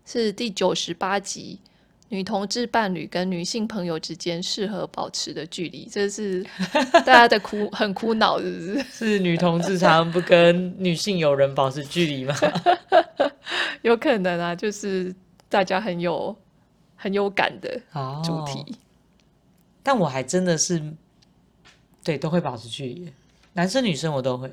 [0.06, 1.60] 是第九十八集，
[2.12, 6.44] 女同志伴侣跟女性朋友之间适合保持的距离，这是
[6.92, 8.82] 大家的苦很苦恼，是不是？
[8.82, 12.34] 是女同志常不跟女性友人保持距离吗？
[13.80, 15.14] 有可能啊，就是
[15.48, 16.36] 大家很有
[16.96, 17.80] 很有感的
[18.22, 18.60] 主题。
[18.60, 18.76] 哦，
[19.82, 20.82] 但我还真的是
[22.04, 23.10] 对都会保持距离，
[23.54, 24.52] 男生女生我都会。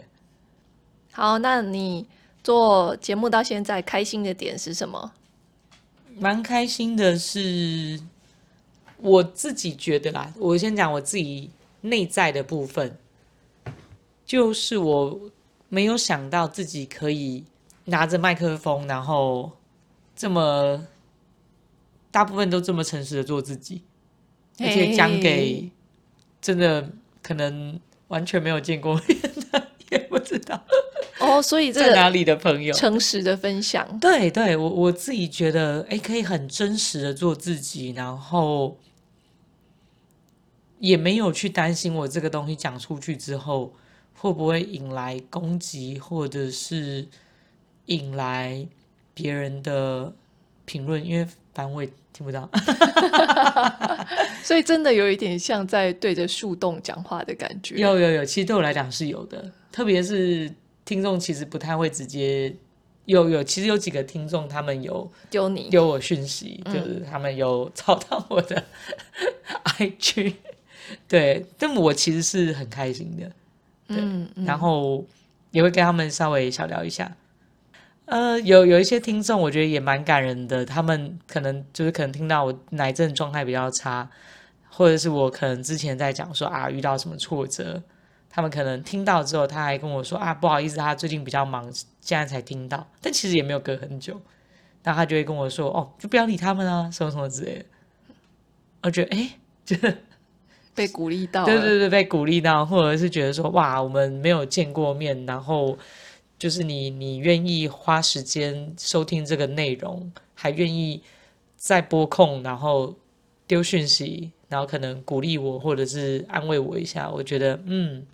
[1.11, 2.07] 好，那你
[2.41, 5.11] 做节目到现在开心的点是什么？
[6.19, 7.99] 蛮开心的是，
[8.97, 10.33] 我自己觉得啦。
[10.37, 11.49] 我先讲我自己
[11.81, 12.97] 内在的部分，
[14.25, 15.19] 就是我
[15.69, 17.45] 没有想到自己可以
[17.85, 19.51] 拿着麦克风，然后
[20.15, 20.85] 这么
[22.11, 23.81] 大部分都这么诚实的做自己，
[24.59, 25.69] 而且讲给
[26.41, 26.89] 真的
[27.21, 27.79] 可能
[28.09, 30.58] 完全没有见过面的，也不知道。
[31.29, 32.73] 哦，所以这在哪里的朋友？
[32.73, 38.77] 诚实的分享，对对，我我自己觉得，哎，可以很真实的做自己，然后
[40.79, 43.73] 也没有去担心我这个东西讲出去之后
[44.15, 47.07] 会不会引来攻击，或者是
[47.85, 48.65] 引来
[49.13, 50.11] 别人的
[50.65, 52.49] 评论，因为反正我也听不到，
[54.43, 57.75] 所以真的有一点像在对着树洞讲话的感觉。
[57.75, 60.51] 有有有，其实对我来讲是有的，特别是。
[60.89, 62.51] 听众其实不太会直接
[63.05, 68.63] 有有，其实有几个听众他们有丢你丢我讯息，就是他们有找到我的
[69.77, 70.33] IG，
[71.07, 73.31] 对，但我其实是很开心的，
[73.87, 75.05] 对，嗯嗯、然后
[75.51, 77.15] 也会跟他们稍微小聊一下。
[78.05, 84.09] 呃，有有一些听众我觉得也蛮感人的，他们可能就是可能听到我哪一阵状态比较差，
[84.71, 87.83] 或者是我可能之前在讲说啊遇到什么挫折。
[88.29, 91.63] 他们可能听到之后，他还跟我说啊，不好意思，他最近比较忙，
[91.99, 92.87] 现在才听到。
[93.01, 94.21] 但其实也没有隔很久，
[94.83, 97.65] 然后他就会跟我说，哦，就不要理他们啊，什么什么之类的。
[98.83, 99.31] 我觉得，哎，
[99.65, 99.75] 就
[100.75, 105.77] 被鼓励到，对对对，被鼓励到，或者是觉得说，哇，我们没有见过面，然后
[106.37, 111.01] 就是你，你愿意花时间收听这个内容，还愿意
[111.57, 112.95] 再拨空，然后
[113.47, 118.05] 丢讯息，然后可能鼓励我，或者是安慰我一下，我觉得，嗯。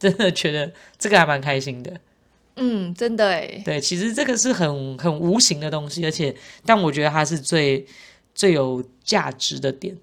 [0.00, 2.00] 真的觉得这个还蛮开心的，
[2.56, 6.34] 嗯，真的哎，对，其实这个是很很无形的东西，而且，
[6.66, 7.86] 但我觉得它是最
[8.34, 9.96] 最有价值的点，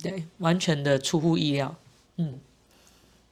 [0.00, 1.74] 对，完全的出乎意料。
[2.18, 2.38] 嗯，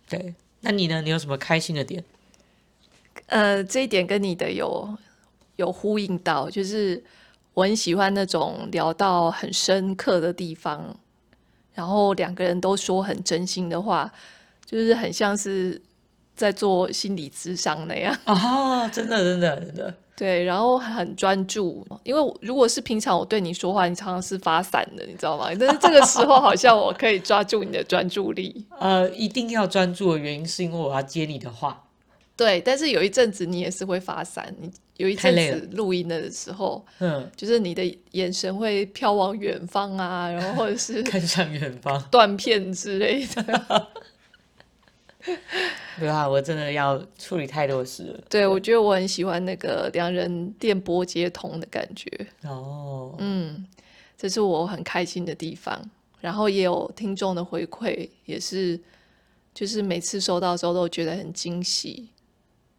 [0.08, 0.34] 对。
[0.62, 1.00] 那你呢？
[1.02, 2.02] 你有什么开心的点？
[3.26, 4.96] 呃，这一点跟你的有
[5.56, 7.00] 有呼应到，就是
[7.54, 10.98] 我很喜欢那种聊到很深刻的地方，
[11.74, 14.12] 然后两个人都说很真心的话，
[14.66, 15.80] 就是很像是
[16.34, 18.14] 在做心理咨商那样。
[18.26, 19.94] 哦，真的，真的，真的。
[20.16, 25.50] 对，然后很专注，因为如果是平常我对你说话，你常常是发散的，你知道吗？
[25.60, 28.64] 但是这个时候好像我可以抓住你的专注力。
[28.80, 31.84] 呃，一定要专注的原因是因为我要接你的话。
[32.34, 43.88] 对，但是有一阵子你也是会发散，你有一阵子录音的时候，嗯，就是你的眼神会飘往远方啊，然后或者是看向远方，断片之类的。
[45.98, 48.20] 对啊，我真的要处理太多事了。
[48.28, 52.08] 对，我觉得我很喜欢那个两人电波接通的感觉。
[52.44, 53.66] 哦，嗯，
[54.16, 55.80] 这是我很开心的地方。
[56.20, 58.80] 然后也有听众的回馈，也是，
[59.54, 62.08] 就是每次收到的时候都觉得很惊喜。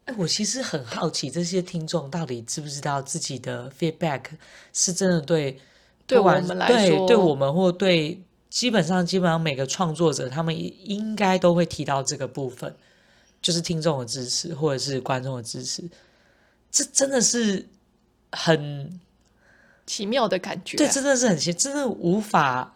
[0.05, 4.21] 哎，我其实很好奇，这些听众到底知不知道自己的 feedback
[4.73, 5.57] 是真的对，
[6.05, 8.21] 对我们来说，对，对我们或对。
[8.57, 12.75] 基本上，基本上每个创作者，他们也应该都会提到这个部分，
[13.39, 15.87] 就是听众的支持或者是观众的支持。
[16.71, 17.67] 这真的是
[18.31, 18.99] 很
[19.85, 22.75] 奇妙的感觉，对，真的是很奇，真的无法，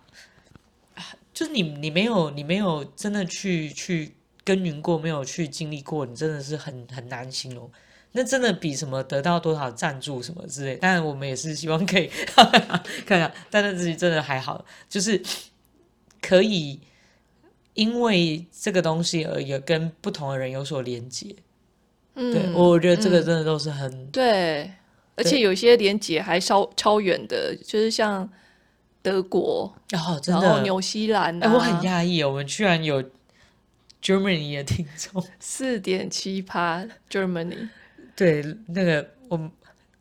[1.33, 4.13] 就是你你没有你没有真的去去
[4.45, 7.67] 耕耘过，没有去经历过，你真的是很很难形容。
[8.11, 12.05] 那真的比什么得到多少赞助什么之类，当然我们也是希望可以
[13.03, 15.19] 看一下，但是自己真的还好，就是。
[16.21, 16.79] 可以
[17.73, 21.33] 因为这个东西而有跟不同的人有所连接，
[22.15, 24.71] 嗯，对，我觉得这个真的都是很、嗯、对，
[25.15, 28.29] 而且有些连接还超超远的，就是像
[29.01, 31.47] 德国，然后纽西兰、啊。
[31.47, 33.01] 哎，我很讶异，我们居然有
[34.03, 37.69] Germany 的听众，四点七趴 Germany，
[38.17, 39.49] 对，那个我们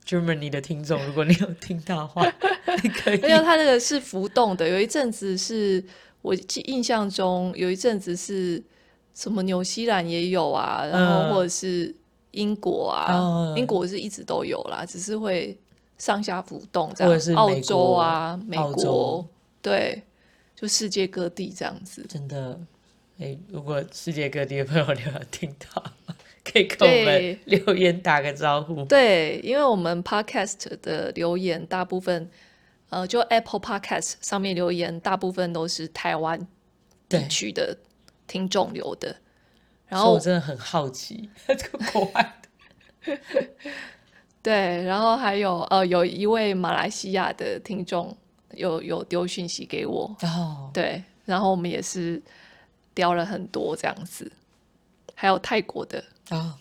[0.05, 2.27] Germany 的听众，如果你有听到的话，
[2.83, 5.83] 你可以，因为他那个是浮动的，有一阵子是。
[6.23, 8.63] 我记印象中有一阵子是
[9.15, 11.95] 什么纽西兰也有啊，然后或者是
[12.33, 15.59] 英国啊，嗯、英国是一直都有啦，只是会
[15.97, 17.11] 上下浮动这样。
[17.11, 19.29] 或者是澳洲啊，美国，美国
[19.63, 20.03] 对，
[20.55, 22.05] 就世界各地这样子。
[22.09, 22.61] 真的，
[23.19, 25.83] 哎，如果世界各地的朋友你有听到，
[26.45, 28.85] 可以跟我们留言打个招呼。
[28.85, 32.29] 对，因为我们 Podcast 的留言大部分。
[32.91, 36.47] 呃，就 Apple Podcast 上面留言，大部分都是台湾
[37.09, 37.77] 地区的
[38.27, 39.17] 听众留的。
[39.87, 43.19] 然后我真的很好奇， 这个国外的。
[44.43, 48.17] 对，然后还有呃，有一位马来西亚的听众
[48.55, 50.17] 有有丢讯息给我。
[50.23, 50.71] 哦。
[50.75, 52.21] 对，然后我们也是
[52.95, 54.31] 聊了很多这样子，
[55.15, 56.03] 还有泰国的。
[56.31, 56.55] 哦。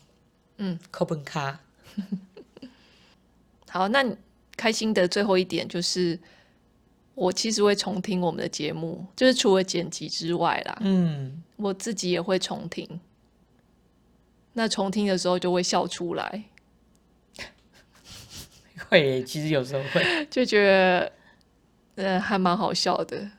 [0.57, 1.59] 嗯，课本卡。
[3.67, 4.15] 好，那你。
[4.59, 6.19] 开心的最后一点就是，
[7.15, 12.99] 我其实会重听我们的节目，就是除了剪辑之外啦，嗯，我自己也会重听。
[14.51, 16.43] 那重听的时候就会笑出来，
[18.89, 20.27] 会，其实有时候会。
[20.29, 21.11] 就觉得，
[21.95, 23.31] 呃，还蛮好笑的，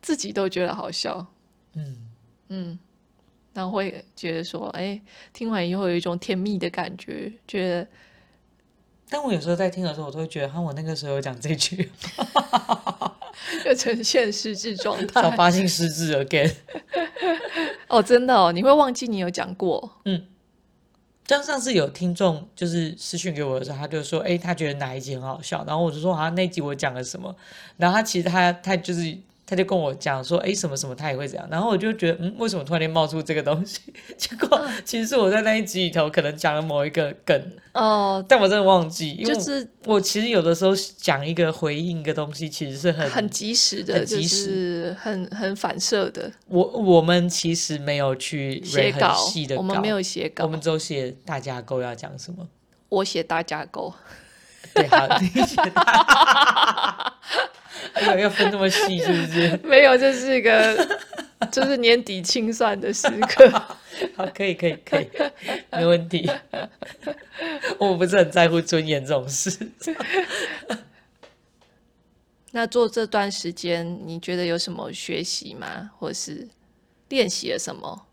[0.00, 1.26] 自己都觉得好笑，
[1.74, 2.08] 嗯。
[2.48, 2.78] 嗯，
[3.52, 4.98] 然后会觉得说，哎，
[5.34, 7.86] 听完以后有一种甜蜜的感觉，觉得。
[9.12, 11.90] 但我有时候在听的时候，我都会觉得，哈，我那个时候有讲这句，
[13.66, 16.50] 又呈现失智状态，早发性失智 again。
[17.88, 20.00] 哦，真的哦，你会忘记你有讲过？
[20.06, 20.24] 嗯，
[21.26, 27.36] 像上次有听众就是私讯给我的时候，他就说，哎，他觉得哪一集很好笑，然后我就说，好像那集我讲了什么，
[27.76, 29.18] 然后他其实他他就是。
[29.52, 31.46] 他就跟我讲说，哎，什么什么，他也会这样。
[31.50, 33.80] 然后我就觉得，嗯，为什么突然间冒出这个东西？
[34.16, 46.32] 结果其实是我在那一集里头可能讲了某一个梗哦，但我真的忘记，就是我其实有的时候讲一个回应一个东西，其实是很很及时的，很及时就是很很反射的。
[46.48, 52.48] 我我们其实没有去写稿，细的稿，我们没有写稿，我们只有写大架构要讲什么。
[52.88, 53.92] 我写大架构，
[54.72, 55.56] 对，好，你写
[57.94, 59.56] 哎呦，要分那么细是不是？
[59.64, 61.00] 没有，这是一个，
[61.50, 63.48] 就是年底清算的时刻。
[64.16, 65.08] 好，可以，可以，可以，
[65.70, 66.28] 没问题。
[67.78, 69.70] 我不是很在乎尊严这种事。
[72.50, 75.90] 那做这段时间，你觉得有什么学习吗？
[75.98, 76.48] 或是
[77.08, 78.06] 练习了什么？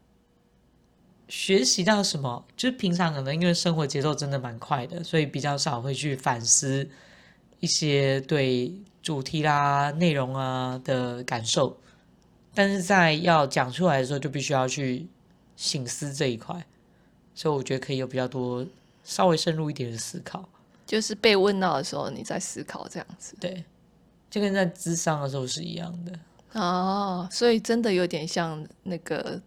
[1.27, 2.45] 学习到什么？
[2.57, 6.89] 就是平常可能因为生活节奏真的蛮快的，所以比较少会去反思
[7.59, 8.73] 一些对。
[9.01, 11.75] 主题啦、内容啊的感受，
[12.53, 15.07] 但是在要讲出来的时候，就必须要去
[15.55, 16.63] 醒思这一块，
[17.33, 18.63] 所以我觉得可以有比较多
[19.05, 20.47] 稍微深入一点的思考。
[20.85, 23.35] 就是被问到的时候，你在思考这样子。
[23.39, 23.63] 对，
[24.29, 26.59] 就跟在智商的时候是一样的。
[26.59, 29.41] 哦，所以真的有点像那个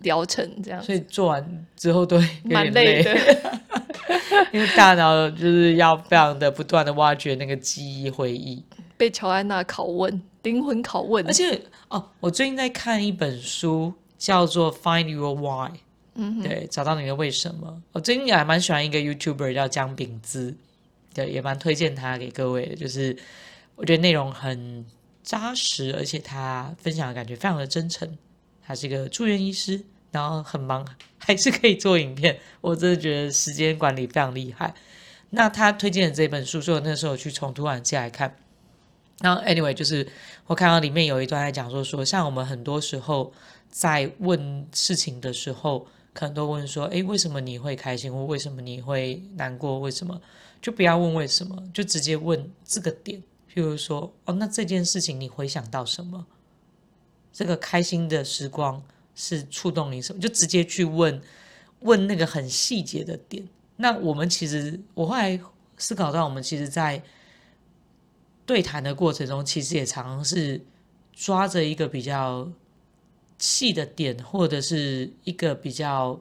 [0.00, 0.82] 疗程这样。
[0.82, 3.60] 所以做完之后都蛮累的，
[4.52, 8.62] 因为大脑就是要非常的不断的挖掘那个记忆回忆。
[8.96, 11.26] 被乔安娜拷问，灵魂拷问。
[11.26, 15.70] 而且哦，我最近在看一本书，叫做《Find Your Why》。
[16.14, 17.82] 嗯，对，找到你的为什么。
[17.92, 20.56] 我最近也还蛮喜欢一个 YouTuber 叫姜饼姿，
[21.12, 22.74] 对，也蛮推荐他给各位的。
[22.74, 23.14] 就是
[23.74, 24.86] 我觉得内容很
[25.22, 28.16] 扎实，而且他分享的感觉非常的真诚。
[28.66, 30.82] 他是一个住院医师，然后很忙，
[31.26, 32.38] 还是可以做影片。
[32.60, 34.72] 我真的觉得时间管理非常厉害。
[35.30, 38.36] 那他推荐的这本书，所以我那时候去从图书借来看。
[39.18, 40.06] 然后，anyway，就是
[40.46, 43.32] 我看到里面有一段在讲说，说像我们很多时候
[43.68, 49.80] 在问事情的时候，可能都问说，诶，为什么你会开心，或为什么你会难过？
[49.80, 50.20] 为什么？
[50.62, 53.20] 就不要问为什么，就直接问这个点。
[53.52, 56.24] 譬如说，哦，那这件事情你回想到什么？
[57.32, 58.82] 这个开心的时光
[59.16, 60.20] 是触动你什么？
[60.20, 61.20] 就直接去问，
[61.80, 63.48] 问那个很细节的点。
[63.78, 65.40] 那我们其实，我后来
[65.76, 67.02] 思考到，我们其实，在
[68.46, 70.64] 对谈的过程中，其实也常常是
[71.12, 72.48] 抓着一个比较
[73.38, 76.20] 细的点，或者是一个比较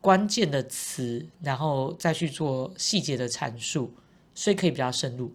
[0.00, 3.92] 关键的词，然后再去做细节的阐述，
[4.34, 5.32] 所以可以比较深入。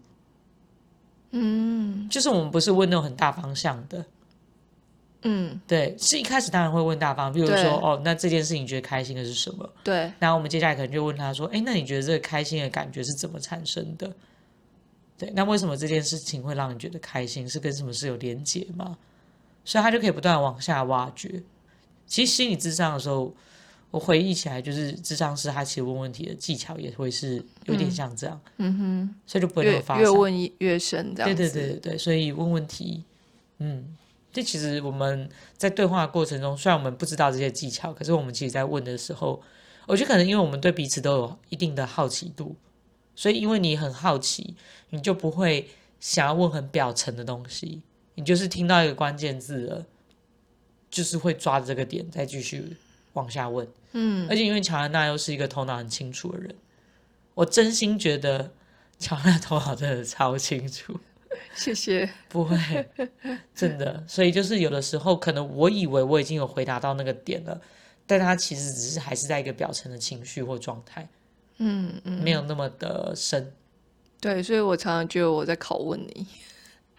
[1.31, 4.05] 嗯，就是我们不是问那种很大方向的，
[5.23, 9.69] 嗯，对，是一开始当然会问大方，比如说哦，那这件事情你觉得开心的是什么？
[9.83, 14.11] 对，然后我们接下来可能就问他说，哎，那你觉得这个开心的感觉是怎么产生的？
[15.17, 17.49] 对，那为什么这件事情会让你觉得开心？
[17.49, 18.97] 是跟什么事有连结吗？
[19.65, 21.41] 所以他就可以不断往下挖掘。
[22.05, 23.35] 其实心理智商的时候，
[23.89, 28.39] 我回忆起来，就是智商师他其实问问题的技巧也会是有点像这样。
[28.57, 31.35] 嗯，嗯哼，所以就不会那么发越，越问越深这样。
[31.35, 33.03] 对对对对对，所以问问题，
[33.57, 33.83] 嗯，
[34.37, 35.27] 这其实我们
[35.57, 39.41] 在对话的过程中，虽然我们不知道这些技巧，可是我们其实在问的时候，
[39.87, 42.55] 我觉得可能因为我们对彼此都有一定的好奇度。
[43.15, 44.55] 所以，因为你很好奇，
[44.91, 45.69] 你就不会
[45.99, 47.81] 想要问很表层的东西，
[48.13, 49.87] 你就是听到一个关键字了，
[50.91, 52.77] 就是会抓着这个点再继续
[53.13, 53.67] 往下问。
[53.93, 56.53] 嗯，而且因为乔安娜又是一个头脑很清楚的人，
[57.33, 58.51] 我真心觉得
[58.99, 60.99] 乔安娜头脑真的超清楚。
[61.53, 62.09] 谢谢。
[62.29, 62.57] 不会，
[63.53, 64.03] 真的。
[64.07, 67.59] 所以就是有的时候，可能我以为我已经有回答到那个点了，
[68.05, 71.07] 但他其实只是还是在一个表层的情绪或状态。
[71.57, 73.51] 嗯嗯，没有那么的深，
[74.21, 76.27] 对，所以我常常觉得我在拷问你。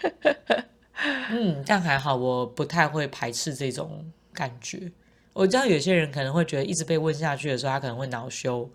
[1.30, 4.90] 嗯，但还好，我不太会排斥这种感觉。
[5.32, 8.68] 我知道有些人可能会觉得一直被问下去的时候，他可能会恼羞，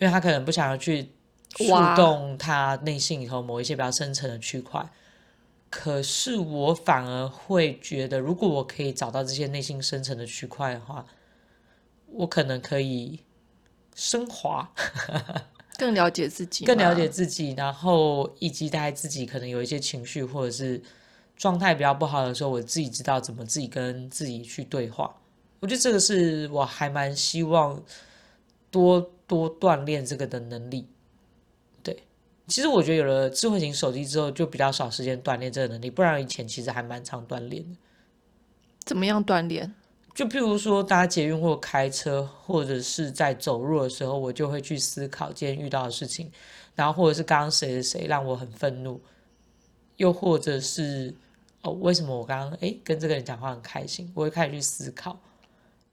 [0.00, 1.08] 因为他可能不想要去
[1.54, 4.88] 触动他内心里头某一些比较深层的区块。
[5.70, 11.06] 可是我反而会觉得，如果我可以找到这些内心深层的区块的话，
[12.06, 13.20] 我可能可以。
[13.94, 14.72] 升华，
[15.76, 20.82] 更了解自己，更了解自己，然后以及在自己可能有一些情绪或者是
[21.36, 25.14] 状态比较不好的时候，我自己知道怎么自己跟自己去对话。
[25.60, 27.82] 我觉得这个是我还蛮希望
[28.70, 30.88] 多多锻炼这个的能力。
[32.52, 37.76] 对，其实我觉得有了智慧型手机之后，就比较少时间锻炼这个能力，不然以前其实还蛮常锻炼的。
[38.84, 39.72] 怎么样锻炼？
[40.14, 46.30] 就譬如说搭捷运或开车，或者是在走路的时候，我就会去思考今天遇到的事情，
[46.74, 49.00] 然后或者是刚刚谁谁谁让我很愤怒，
[49.96, 51.14] 又或者是
[51.62, 55.18] 哦为什么我刚刚诶跟这个人讲话很开心，我会开始去思考。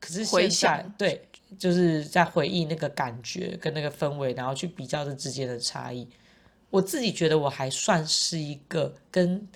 [0.02, 1.22] 可是现在对，
[1.58, 6.06] 就是在回忆那个感觉跟那个氛围，然后去比较这之间的差异。
[6.70, 9.48] 我自己觉得我还算是一个跟。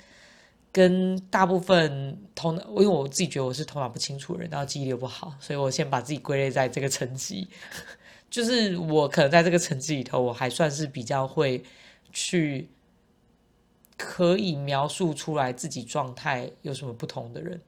[0.76, 7.47] 跟大部分头脑，因为我自己觉得我是头脑不清楚的人，然后记忆力不好，所以我先把自己归类在这个层级。
[8.28, 11.64] 就是我可能在这个层级里头，我还算是比较会
[12.11, 12.68] 去
[13.95, 17.61] 可以描述出来自己状态有什么不同的人，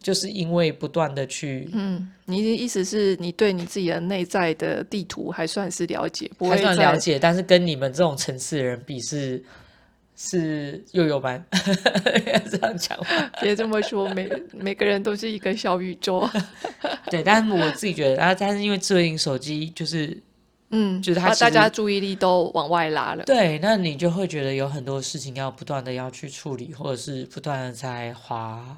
[0.00, 9.42] 就是因为不断的去，嗯，你的意思是你对你自己的内在的地图还算是了解，不还算了解，但是跟你们这种层次的人比是。
[10.20, 11.40] 是幼幼班，
[12.50, 16.28] 这样讲话，别这么说，每每个人都是一个小宇宙。
[17.08, 20.20] 对，但是我自己觉得，然后但是因为智慧型手机就是
[20.70, 23.22] 嗯，就是他把大家注意力都往外拉了。
[23.26, 28.76] 对，那你就会觉得有很多事情要不断的要去处理，或者是不断的在滑，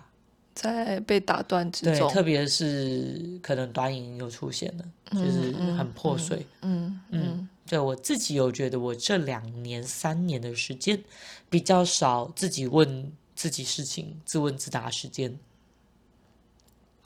[0.60, 2.06] 在被打断之中。
[2.06, 6.46] 对，特别是可能短影又出现了，嗯、就是很破碎。
[6.60, 11.02] 嗯嗯，嗯，对我自己有觉得，我这两年三年的时间
[11.48, 15.38] 比较少自己问自己事情、自问自答时间，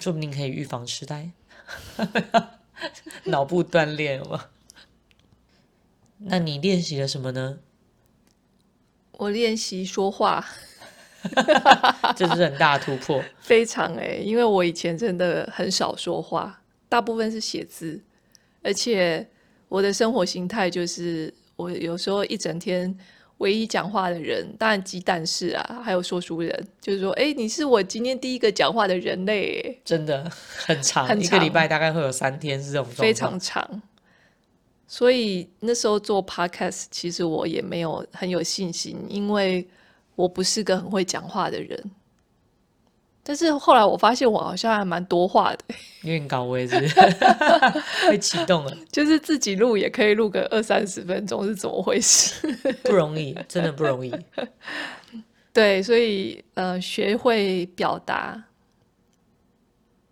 [0.00, 1.30] 说不定可以预防痴呆。
[3.26, 4.46] 脑部锻炼吗？
[6.18, 7.60] 那你练习了什么呢？
[9.12, 10.44] 我练习说话，
[12.16, 13.22] 这是很大突破。
[13.40, 18.00] 非常哎，因为我以前真的很少说话，大部分是写字，
[18.62, 19.26] 而且
[19.68, 22.96] 我的生活形态就是，我有时候一整天
[23.38, 33.82] 唯一讲话的人，当然鸡蛋是啊，还有说书人，就是说，哎，你是我今天第一个讲话的人类，真的很长，很长，一个礼拜大概会有三天是这种非常长。
[34.86, 39.66] 所以那时候做 podcast，其实我也没有很有信心，因为
[40.16, 41.90] 我不是个很会讲话的人。
[43.26, 46.78] 但是后来我发现我好像还蛮多话的， 有点高危，是
[48.10, 52.52] 被启动了，就是自己录也可以录个二三十分钟，是怎么回事？
[52.84, 54.14] 不容易，真的不容易。
[55.54, 58.44] 对，所以呃，学会表达。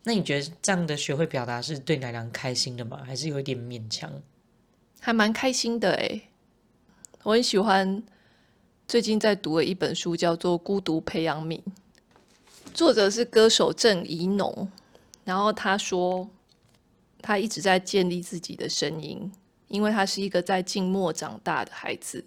[0.04, 3.02] 那你觉得这样的学会表达是对奶娘开心的吗？
[3.04, 4.10] 还是有一点勉强？
[5.00, 6.28] 还蛮开心的诶，
[7.24, 8.02] 我很喜欢
[8.92, 11.58] 最近在读的一本书，叫做《孤独培养皿》，
[12.74, 14.70] 作者是歌手郑宜农。
[15.24, 16.28] 然后他说，
[17.22, 19.32] 他一直在建立自己的声音，
[19.68, 22.22] 因为他是一个在静默长大的孩子，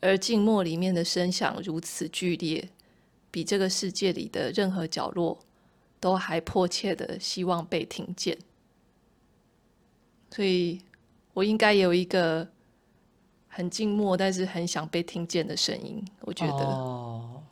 [0.00, 2.70] 而静默里面的声响如此剧烈，
[3.30, 5.38] 比这个世界里的任何角落
[6.00, 8.38] 都还迫切的希望被听见，
[10.30, 10.80] 所以。
[11.34, 12.48] 我应该有一个
[13.58, 16.00] 很静默，但是很想被听见的声音。
[16.20, 17.42] 我觉得，哦，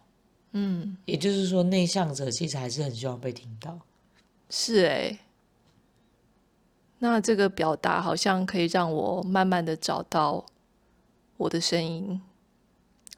[0.52, 3.76] 嗯，也就是说，内向者其实还是很希望被听到。
[4.48, 5.18] 是哎，
[7.00, 10.46] 那这个表达好像可以让我慢慢的找到
[11.38, 12.22] 我的声音，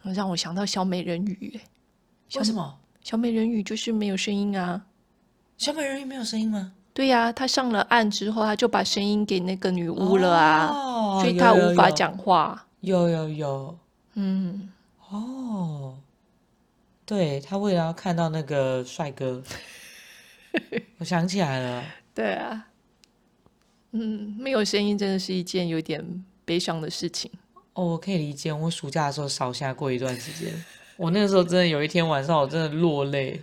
[0.02, 1.60] 让我想到小美人鱼。
[2.36, 2.78] 为什么？
[3.02, 4.82] 小美人鱼就是没有声音啊？
[5.58, 6.72] 小美人鱼没有声音吗？
[6.94, 12.64] 对呀、啊，他上了岸之后，他就把声音给那个女巫了啊，哦、所以他无法讲话。
[12.80, 13.78] 有有有，
[14.14, 14.70] 嗯，
[15.10, 15.98] 哦，
[17.04, 19.42] 对，他为了要看到那个帅哥，
[20.98, 21.84] 我想起来了。
[22.14, 22.68] 对啊，
[23.92, 27.30] 嗯，没有声音真的是一件有点悲伤的事情。
[27.74, 30.64] 哦，我可以理解，我暑假的时候烧下过一段时间，
[30.96, 33.42] 我那个时候真的有一天晚上，我真的落泪。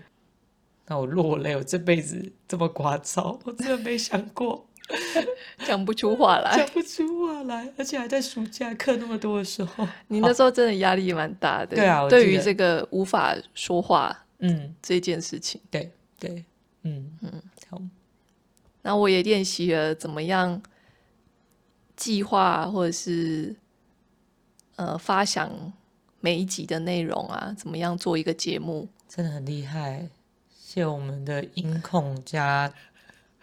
[0.88, 4.68] 那我落泪，我这辈子这么聒噪，我真的没想过，
[5.66, 11.76] 讲不出话来，讲不出话来，而且还在暑假课那么多的时候，你那时候真的压力蛮大的。
[11.76, 16.46] 对啊，对于这个无法说话，嗯，这件事情，对对，
[16.84, 17.82] 嗯嗯，好。
[18.84, 20.62] 那我也练习了怎么样
[21.96, 23.56] 计划，或者是
[24.76, 25.74] 呃发想
[26.20, 30.08] 每一集的内容啊，怎么样做一个节目，真的很厉害。
[30.54, 32.72] 谢我们的音控加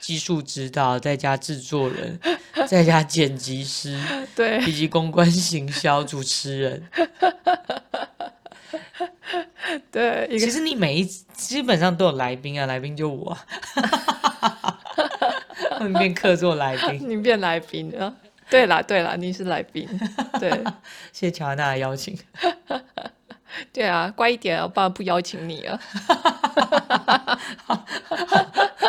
[0.02, 2.18] 技术指导，再加制作人，
[2.66, 3.96] 再加剪辑师，
[4.34, 6.82] 对，以及公关行销主持人。
[9.92, 13.38] 对，其实你每一基本上都有来宾啊，来宾就我
[15.86, 18.12] 你变客座来宾，你变来宾啊？
[18.50, 19.88] 对啦，对啦，你是来宾，
[20.40, 20.50] 对，
[21.12, 22.18] 谢谢乔安娜的邀请。
[23.72, 25.78] 对啊，乖一点啊，不然不邀请你啊。
[27.64, 27.86] 好，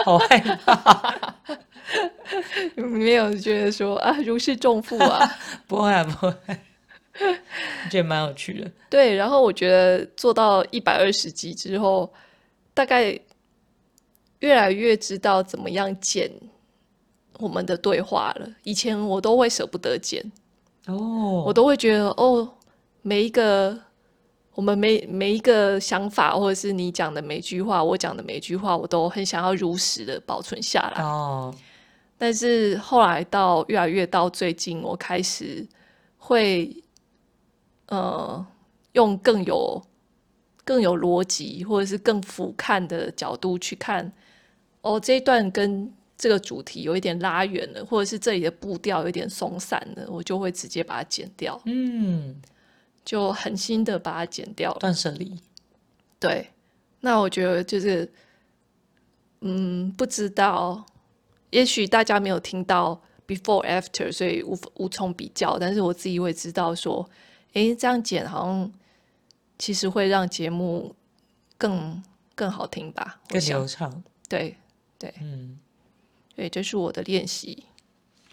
[0.03, 1.35] 好害怕。
[2.75, 5.29] 有没有觉得说啊，如释重负啊？
[5.67, 6.35] 不会啊，不会。
[7.91, 8.71] 觉得蛮有趣的。
[8.89, 12.11] 对，然后我觉得做到一百二十集之后，
[12.73, 13.19] 大概
[14.39, 16.31] 越来越知道怎么样剪
[17.37, 18.49] 我们的对话了。
[18.63, 20.23] 以前我都会舍不得剪，
[20.87, 22.49] 哦，我都会觉得哦，
[23.01, 23.79] 每一个。
[24.55, 31.03] 我们每每一个想法，或者是你讲的每句话，我讲的每句话，我都很想要如实的保存下来。
[31.03, 31.53] 哦。
[32.17, 35.67] 但是后来到越来越到最近，我开始
[36.17, 36.73] 会
[37.87, 38.45] 呃
[38.93, 39.81] 用更有
[40.63, 44.09] 更有逻辑，或者是更俯瞰的角度去看。
[44.81, 51.59] 哦，这一段跟这个主题有一点拉远了，或者是这里的步调有点松散了，我就会直接把它剪掉。
[51.65, 52.39] 嗯。
[53.03, 55.39] 就狠心的把它剪掉了，断舍离。
[56.19, 56.49] 对，
[57.01, 58.11] 那我觉得就是，
[59.41, 60.85] 嗯，不知道，
[61.49, 65.59] 也许大家没有听到 before after，所以无无从比较。
[65.59, 67.09] 但是我自己会知道说，
[67.53, 68.71] 诶，这样剪好像
[69.57, 70.95] 其实会让节目
[71.57, 72.01] 更
[72.35, 74.03] 更好听吧，更流畅。
[74.29, 74.55] 对
[74.97, 75.59] 对，嗯，
[76.35, 77.65] 对，这是我的练习。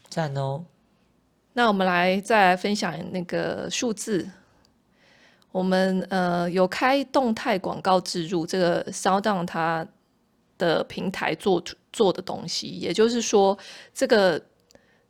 [0.08, 0.64] 赞哦！
[1.52, 4.30] 那我们来再来分享那个数字。
[5.52, 9.84] 我们呃有开动态广告植入，这个烧当它
[10.56, 11.60] 的平台做
[11.92, 13.58] 做的东西，也就是说，
[13.92, 14.40] 这个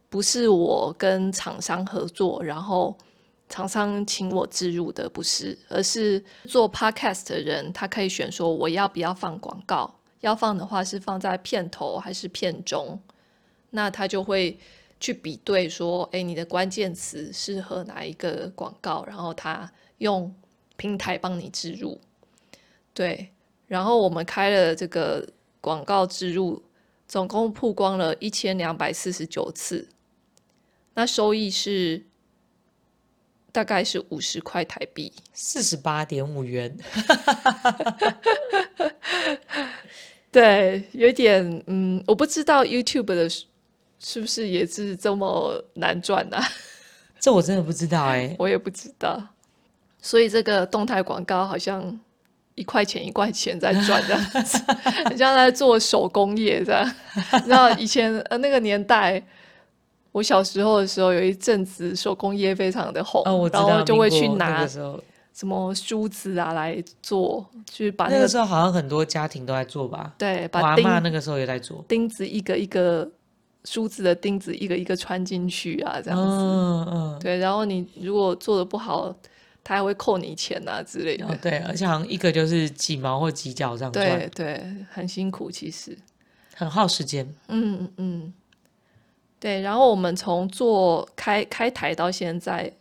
[0.08, 2.96] 不是我跟厂商合作，然后
[3.50, 12.98] 厂商请我植入的，不是，而是做 Podcast 的人，他可以选说我要不要放广告，要放的话是放在片头还是片中，
[13.68, 14.58] 那他就会
[14.98, 19.70] 去比对说，哎，你的关键词适合哪一个广告，然后他。
[20.00, 20.34] 用
[20.76, 22.00] 平台帮你植入，
[22.92, 23.30] 对，
[23.66, 25.26] 然后我们开了这个
[25.60, 26.62] 广告植入，
[27.06, 29.88] 总共曝光了一千两百四十九次，
[30.94, 32.02] 那收益是
[33.52, 36.74] 大概是五十块台币，四十八点五元。
[40.32, 43.28] 对，有点嗯，我不知道 YouTube 的
[43.98, 46.38] 是不是也是这么难赚呢？
[46.38, 46.44] 啊？
[47.20, 49.22] 这我真的不知道哎，我也不知道。
[50.02, 51.98] 所以这个动态广告好像
[52.54, 54.58] 一块钱一块钱在赚这样子，
[55.06, 56.94] 很像在做手工业这样。
[57.34, 59.22] 你知道以前呃那个年代，
[60.12, 64.66] 我小时候的时候有一阵子手工业非常的红，哦、然后就会去拿
[65.32, 70.12] 什么梳子啊来做，去把那个、那个时候好像很多家庭都在做吧？
[70.18, 73.08] 对，把钉那个时候也在做钉子一个一个
[73.64, 76.36] 梳子的钉子一个一个穿进去啊这样子。
[76.36, 79.14] 嗯嗯，对，然后你如果做的不好。
[79.70, 81.24] 他还会扣你钱啊之类的。
[81.24, 83.92] 哦，对，而且好像一个就是几毛或几角这样。
[83.92, 84.60] 对对，
[84.90, 85.96] 很辛苦，其实
[86.56, 87.32] 很耗时间。
[87.46, 88.34] 嗯嗯，
[89.38, 89.60] 对。
[89.60, 92.72] 然后我们从做开开台到现在，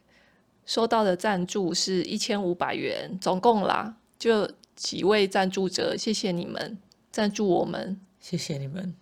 [0.65, 6.75] 收到的赞助是一千五百元，总共啦，就几位赞助者，谢谢你们
[7.11, 8.95] 赞助我们，谢谢你们。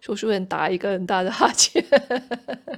[0.00, 1.84] 说书人打一个很大的哈欠，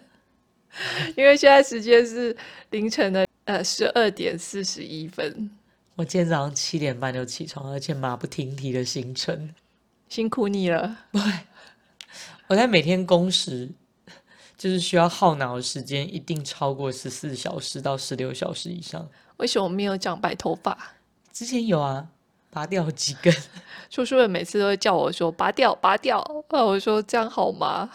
[1.16, 2.36] 因为现在时间是
[2.68, 3.24] 凌晨的。
[3.47, 5.51] 呃，十二点四十一分。
[5.94, 9.55] 我今天早上七点半就起床，而且马不停蹄的行程，
[10.09, 10.99] 辛苦你了。
[11.12, 11.22] 对，
[12.49, 13.70] 我在每天工时
[14.59, 19.09] 就是需要耗脑的时间，一定超过十四小时到十六小时以上。
[19.36, 20.76] 为什么没有长白头发？
[21.32, 22.09] 之前有啊，
[22.51, 23.32] 拔掉几根。
[23.88, 26.44] 叔叔们每次都会叫我说拔掉，拔掉。
[26.51, 27.88] 那我说这样好吗？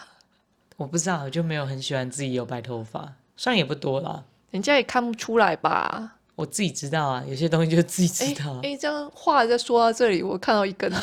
[0.77, 4.23] 我不知道，我就没有很喜欢自己有白头发，虽然也不多啦。
[4.51, 6.17] 人家也看不出来吧？
[6.35, 8.53] 我自己知道啊，有些东西就自己知道。
[8.57, 10.91] 哎、欸欸，这样话在说到这里，我看到一根。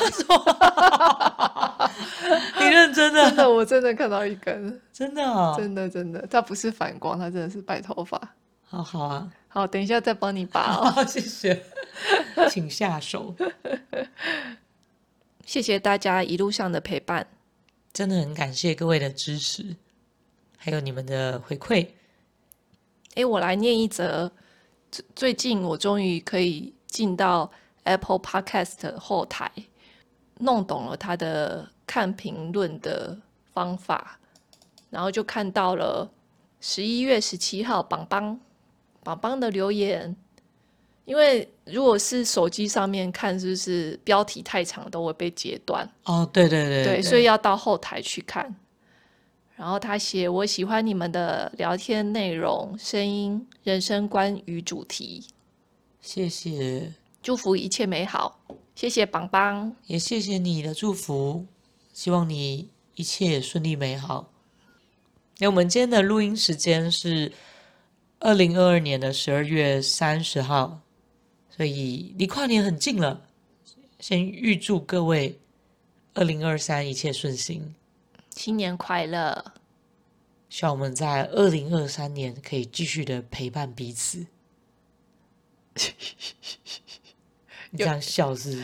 [2.59, 3.23] 你认真的？
[3.25, 4.81] 真的，我真的看到一根。
[4.91, 8.19] 真的哦，真的真的，它不是反光，它真的是白头发。
[8.65, 10.91] 好好啊，好，等一下再帮你拔哦。
[10.91, 11.63] 好，谢谢，
[12.49, 13.33] 请下手。
[15.45, 17.25] 谢谢大家一路上的陪伴，
[17.93, 19.75] 真的很感谢各位的支持，
[20.57, 21.87] 还有你们的回馈。
[23.15, 24.31] 诶，我来念一则。
[24.91, 27.51] 最最近我终于可以进到
[27.83, 29.51] Apple Podcast 后台，
[30.39, 33.15] 弄懂了他的看评论的
[33.53, 34.19] 方法，
[34.89, 36.09] 然后就看到了
[36.59, 38.39] 十一月十七号榜榜
[39.03, 40.15] 榜榜的留言。
[41.05, 45.87] 因为如果是手机上面看，是不是标题太长都会被截断？
[46.05, 48.55] 哦，对对对，对，所以要到后台去看。
[49.59, 55.21] 然后他写：“我喜欢你们的聊天内容、声音、人生观与主题。”
[55.99, 58.39] 谢谢，祝福一切美好。
[58.73, 61.45] 谢谢邦邦，也谢谢你的祝福，
[61.91, 64.31] 希望你一切顺利美好。
[65.39, 67.29] 那我们今天的录音时间是
[68.19, 70.79] 二零二二年的十二月三十号，
[71.49, 73.25] 所以离跨年很近了。
[73.99, 75.37] 先预祝各位
[76.13, 77.75] 二零二三一切顺心。
[78.39, 79.51] 新年快乐！
[80.47, 84.27] 希望我们在二零二三年可以继续的陪伴彼此。
[87.69, 88.63] 你这样笑是？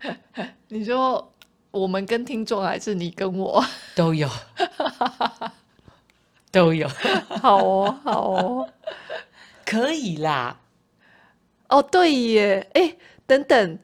[0.68, 1.34] 你说
[1.70, 3.62] 我们跟听众，还是你跟我
[3.94, 4.26] 都有？
[6.50, 6.88] 都有。
[6.88, 8.72] 好哦，好哦，
[9.66, 10.58] 可以啦。
[11.68, 12.70] 哦，对耶！
[12.72, 12.96] 哎，
[13.26, 13.78] 等等。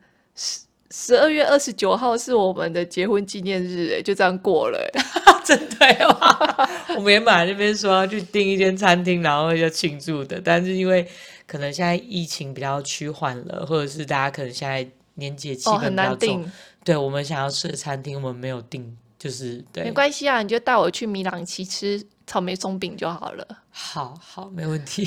[0.91, 4.78] 十二月二十九号是我们的结婚纪念日，哎，就这样过了，
[5.45, 6.68] 真的吗？
[6.97, 11.07] 我们原本那边说要去订一间餐厅，然后要庆祝的，但是因为
[11.47, 16.53] 可能现在疫情比较趋缓了，或者是大家可能现在年节气氛比较重，哦、很难订。
[16.82, 23.47] 对，我们想要吃的餐厅，我们没有订就是对，没关系啊，你就带我去米朗奇吃草莓松饼就好了。
[23.70, 25.07] 好好，没问题。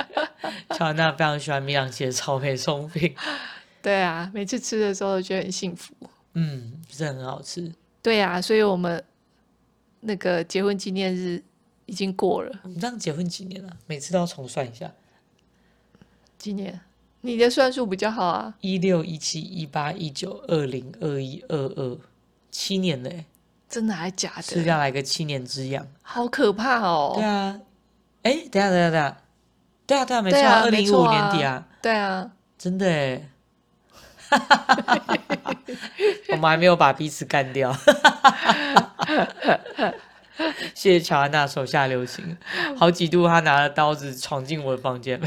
[0.76, 3.14] 乔安娜非常喜欢米朗奇的草莓松饼。
[3.84, 5.94] 对啊，每次吃的时候都觉得很幸福。
[6.32, 7.70] 嗯，是很好吃。
[8.00, 9.04] 对啊，所以我们
[10.00, 11.42] 那个结婚纪念日
[11.86, 12.60] 已经过了。
[12.62, 13.76] 我们这样结婚几年了？
[13.86, 14.90] 每次都要重算一下。
[16.38, 16.80] 几年？
[17.20, 18.54] 你的算术比较好啊。
[18.60, 21.98] 一六一七一八一九二零二一二二。
[22.50, 23.24] 七年嘞，
[23.68, 24.42] 真的还假的？
[24.42, 27.14] 是要来个七年之痒，好可怕哦！
[27.16, 27.60] 对啊，
[28.22, 29.16] 哎，等下等下等下，
[29.84, 33.28] 对啊对啊，没错，二零一五年底啊，对啊，真的哎，
[36.30, 37.74] 我们还没有把彼此干掉，
[40.74, 42.36] 谢谢乔安娜手下留情，
[42.76, 45.20] 好几度她拿了刀子闯进我的房间，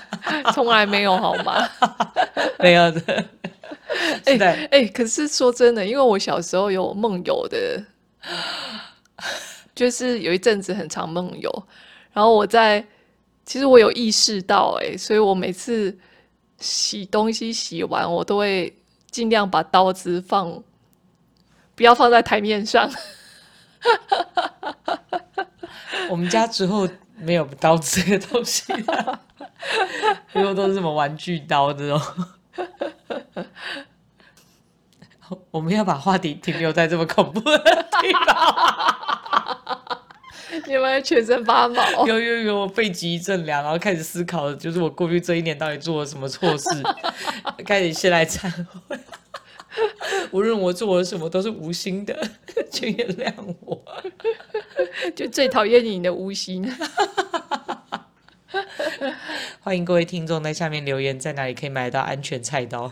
[0.52, 1.66] 从来没有好吗？
[2.58, 3.24] 没有的。
[4.24, 7.82] 哎哎、欸欸，可是说真的，因为我小时候有梦游的，
[9.74, 11.50] 就是有一阵子很常梦游，
[12.12, 12.84] 然后我在，
[13.44, 15.96] 其实我有意识到、欸，哎，所以我每次
[16.60, 18.72] 洗东西洗完，我都会
[19.10, 20.62] 尽量把刀子放，
[21.74, 22.90] 不要放在台面上。
[26.08, 28.72] 我们家之后没有刀子这个东西，
[30.34, 32.00] 因为都是什么玩具刀这种。
[35.52, 39.09] 我们要把话题停留在这么恐怖的地方，
[40.66, 41.82] 你有没有全身发毛？
[42.06, 46.68] 有有有，我背脊一阵凉，然后开始思考，就是我过去这一年到底做了什么错事，
[47.64, 48.50] 开始先来忏
[48.88, 48.98] 悔。
[50.32, 52.18] 无论我做了什么，都是无心的，
[52.70, 53.80] 请原谅我。
[55.14, 56.68] 就最讨厌你的无心。
[59.60, 62.90] 欢迎各位听众在下面留言，在哪里可以买到安全菜刀？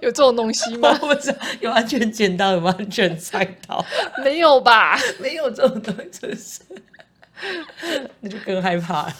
[0.00, 0.88] 有这种东西吗？
[1.02, 3.84] 我不知道，有安全剪刀，有安全菜刀？
[4.24, 4.98] 没有吧？
[5.20, 6.60] 没有这种东西，真是，
[8.20, 9.16] 那就更害怕了。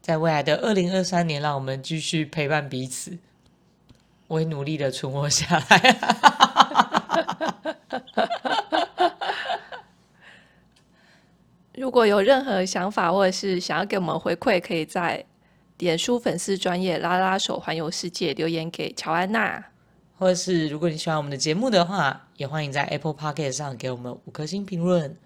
[0.00, 3.18] 在未来的二零二三年，让我们继续陪伴彼此，
[4.26, 5.98] 我会努力的存活下来。
[11.74, 15.24] 如果有任何想法，或者是想要给我们回馈，可以在
[15.78, 19.64] 脸书粉丝专业拉拉手环游世界留言给乔安娜，
[20.18, 25.16] 或者是如果你喜欢我们的节目的话，也欢迎在 Apple p o c k e t 上给我们五颗星评论，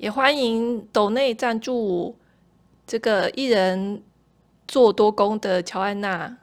[0.00, 2.16] 也欢迎抖内赞助
[2.86, 4.02] 这个一人
[4.66, 6.38] 做多功的乔安娜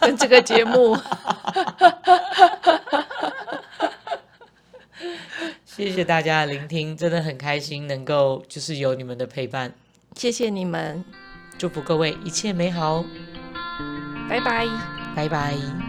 [0.00, 0.98] 跟这个节目。
[5.64, 9.72] 谢谢大家的聆听，真的很开心能够就是有你们的陪伴，
[10.16, 11.04] 谢谢你们，
[11.56, 13.04] 祝福各位一切美好，
[14.28, 14.66] 拜拜，
[15.14, 15.87] 拜拜。